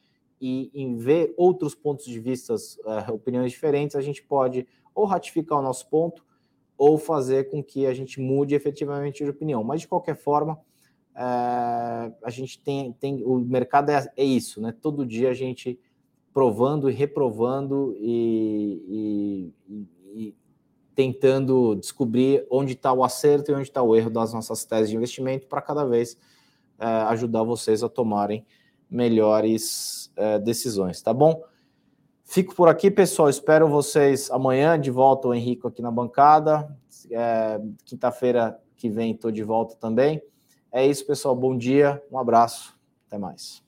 e 0.41 0.71
em 0.75 0.97
ver 0.97 1.33
outros 1.37 1.75
pontos 1.75 2.05
de 2.05 2.19
vista, 2.19 2.55
uh, 2.55 3.15
opiniões 3.15 3.53
diferentes, 3.53 3.97
a 3.97 4.01
gente 4.01 4.23
pode 4.23 4.67
ou 4.95 5.05
ratificar 5.05 5.59
o 5.59 5.63
nosso 5.63 5.89
ponto 5.89 6.25
ou 6.77 6.99
fazer 6.99 7.51
com 7.51 7.63
que 7.63 7.87
a 7.87 7.95
gente 7.95 8.21
mude 8.21 8.55
efetivamente 8.55 9.25
de 9.25 9.31
opinião. 9.31 9.63
Mas 9.63 9.83
de 9.83 9.89
qualquer 9.89 10.17
forma, 10.17 10.59
é, 11.15 12.13
a 12.23 12.31
gente 12.31 12.59
tem, 12.61 12.93
tem 12.93 13.23
o 13.25 13.39
mercado 13.39 13.91
é, 13.91 14.13
é, 14.17 14.25
isso, 14.25 14.61
né? 14.61 14.75
Todo 14.83 15.07
dia 15.07 15.31
a 15.31 15.35
gente 15.35 15.79
provando 16.33 16.91
e 16.91 16.93
reprovando 16.93 17.97
e, 17.99 19.53
e, 19.67 19.85
e 20.15 20.35
tentando 20.97 21.77
descobrir 21.77 22.47
onde 22.51 22.73
está 22.73 22.91
o 22.91 23.05
acerto 23.05 23.51
e 23.51 23.55
onde 23.55 23.69
está 23.69 23.83
o 23.83 23.95
erro 23.95 24.09
das 24.09 24.33
nossas 24.33 24.65
teses 24.65 24.89
de 24.89 24.97
investimento 24.97 25.47
para 25.47 25.61
cada 25.61 25.85
vez 25.85 26.19
é, 26.79 26.87
ajudar 26.87 27.43
vocês 27.43 27.83
a 27.83 27.89
tomarem 27.89 28.45
melhores 28.91 30.11
é, 30.17 30.39
decisões, 30.39 31.03
tá 31.03 31.13
bom? 31.13 31.45
Fico 32.25 32.55
por 32.55 32.69
aqui, 32.69 32.91
pessoal. 32.91 33.29
Espero 33.29 33.69
vocês 33.69 34.31
amanhã 34.31 34.81
de 34.81 34.91
volta 34.91 35.29
o 35.29 35.35
Henrique 35.35 35.67
aqui 35.67 35.83
na 35.83 35.91
bancada. 35.91 36.75
É, 37.11 37.61
Quinta-feira 37.85 38.59
que 38.75 38.89
vem 38.89 39.13
estou 39.13 39.31
de 39.31 39.45
volta 39.45 39.77
também. 39.77 40.21
É 40.73 40.85
isso, 40.85 41.07
pessoal. 41.07 41.37
Bom 41.37 41.57
dia, 41.57 42.03
um 42.11 42.19
abraço, 42.19 42.75
até 43.07 43.19
mais. 43.19 43.66